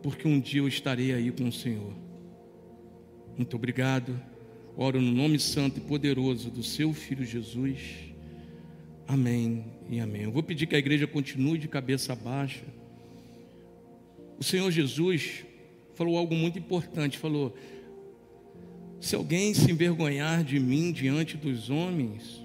[0.00, 1.92] porque um dia eu estarei aí com o Senhor.
[3.36, 4.18] Muito obrigado.
[4.76, 7.78] Oro no nome santo e poderoso do seu filho Jesus.
[9.06, 10.22] Amém e amém.
[10.22, 12.64] Eu vou pedir que a igreja continue de cabeça baixa.
[14.38, 15.44] O Senhor Jesus
[15.94, 17.54] falou algo muito importante, falou:
[19.00, 22.44] Se alguém se envergonhar de mim diante dos homens,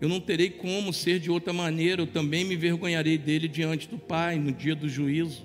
[0.00, 3.98] eu não terei como ser de outra maneira, eu também me envergonharei dele diante do
[3.98, 5.44] Pai no dia do juízo.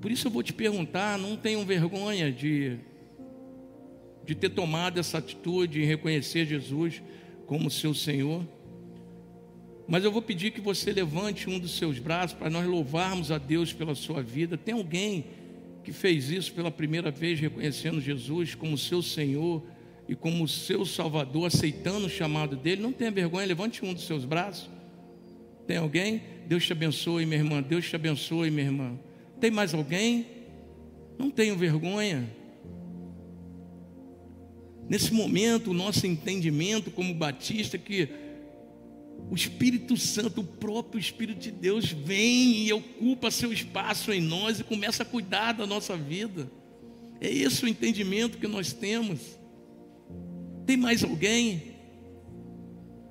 [0.00, 2.78] Por isso eu vou te perguntar, não tenham vergonha de
[4.28, 7.02] de ter tomado essa atitude em reconhecer Jesus
[7.46, 8.46] como seu Senhor.
[9.88, 13.38] Mas eu vou pedir que você levante um dos seus braços para nós louvarmos a
[13.38, 14.58] Deus pela sua vida.
[14.58, 15.24] Tem alguém
[15.82, 19.64] que fez isso pela primeira vez, reconhecendo Jesus como seu Senhor
[20.06, 22.82] e como seu Salvador, aceitando o chamado dele?
[22.82, 24.68] Não tenha vergonha, levante um dos seus braços.
[25.66, 26.20] Tem alguém?
[26.46, 27.62] Deus te abençoe, minha irmã.
[27.62, 28.98] Deus te abençoe, minha irmã.
[29.40, 30.26] Tem mais alguém?
[31.18, 32.28] Não tenho vergonha.
[34.86, 38.27] Nesse momento, o nosso entendimento como batista que
[39.30, 44.60] o Espírito Santo, o próprio Espírito de Deus, vem e ocupa seu espaço em nós
[44.60, 46.50] e começa a cuidar da nossa vida.
[47.20, 49.20] É esse o entendimento que nós temos.
[50.64, 51.74] Tem mais alguém?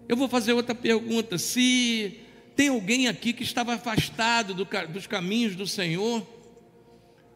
[0.07, 1.37] Eu vou fazer outra pergunta.
[1.37, 2.19] Se
[2.55, 6.25] tem alguém aqui que estava afastado do, dos caminhos do Senhor,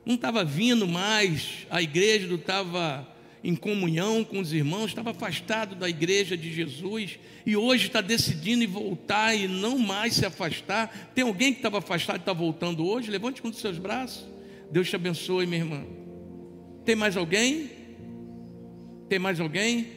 [0.06, 3.08] não estava vindo mais, a igreja não estava
[3.43, 8.68] em comunhão com os irmãos, estava afastado da igreja de Jesus e hoje está decidindo
[8.68, 11.11] voltar e não mais se afastar.
[11.15, 13.09] Tem alguém que estava afastado e está voltando hoje?
[13.09, 14.27] Levante um dos seus braços.
[14.72, 15.84] Deus te abençoe, minha irmã.
[16.85, 17.69] Tem mais alguém?
[19.09, 19.88] Tem mais alguém?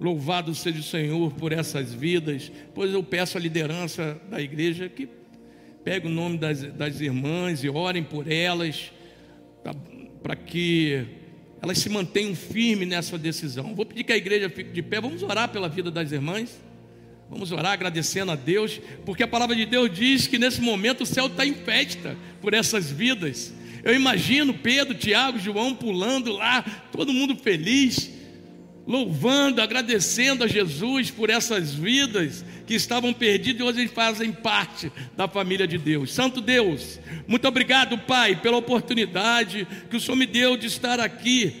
[0.00, 2.50] Louvado seja o Senhor por essas vidas.
[2.74, 5.08] Pois eu peço a liderança da igreja que
[5.84, 8.92] pegue o nome das, das irmãs e orem por elas,
[10.22, 11.06] para que
[11.60, 13.74] elas se mantenham firmes nessa decisão.
[13.74, 16.58] Vou pedir que a igreja fique de pé, vamos orar pela vida das irmãs.
[17.30, 21.06] Vamos orar agradecendo a Deus, porque a palavra de Deus diz que nesse momento o
[21.06, 23.52] céu está em festa por essas vidas.
[23.84, 28.10] Eu imagino Pedro, Tiago, João pulando lá, todo mundo feliz,
[28.88, 35.28] louvando, agradecendo a Jesus por essas vidas que estavam perdidas e hoje fazem parte da
[35.28, 36.10] família de Deus.
[36.10, 41.54] Santo Deus, muito obrigado, Pai, pela oportunidade que o Senhor me deu de estar aqui,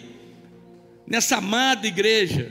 [1.06, 2.50] nessa amada igreja.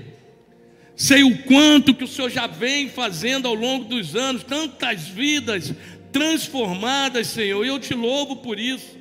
[0.96, 5.74] Sei o quanto que o Senhor já vem fazendo ao longo dos anos, tantas vidas
[6.12, 8.96] transformadas, Senhor, e eu te louvo por isso.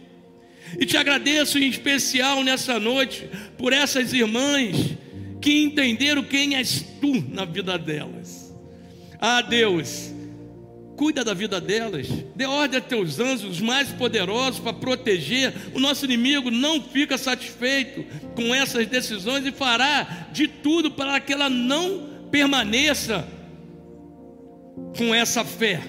[0.80, 3.28] E te agradeço em especial nessa noite
[3.58, 4.96] por essas irmãs
[5.40, 8.54] que entenderam quem és tu na vida delas.
[9.20, 10.12] Ah, Deus,
[10.96, 15.52] cuida da vida delas, dê ordem a teus anjos mais poderosos para proteger.
[15.74, 18.04] O nosso inimigo não fica satisfeito
[18.34, 23.26] com essas decisões e fará de tudo para que ela não permaneça
[24.96, 25.80] com essa fé.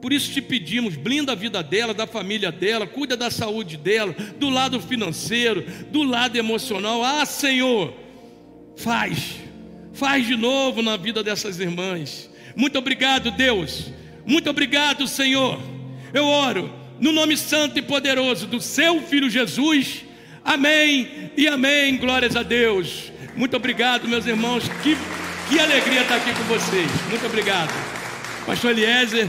[0.00, 4.14] Por isso te pedimos, blinda a vida dela, da família dela, cuida da saúde dela,
[4.38, 7.02] do lado financeiro, do lado emocional.
[7.02, 7.92] Ah, Senhor,
[8.78, 9.36] Faz,
[9.92, 12.30] faz de novo na vida dessas irmãs.
[12.54, 13.90] Muito obrigado, Deus.
[14.24, 15.60] Muito obrigado, Senhor.
[16.14, 20.04] Eu oro no nome santo e poderoso do seu filho Jesus.
[20.44, 21.96] Amém e amém.
[21.96, 23.12] Glórias a Deus.
[23.34, 24.68] Muito obrigado, meus irmãos.
[24.82, 24.96] Que,
[25.48, 26.90] que alegria estar aqui com vocês.
[27.10, 27.72] Muito obrigado.
[28.46, 29.28] Pastor Eliezer.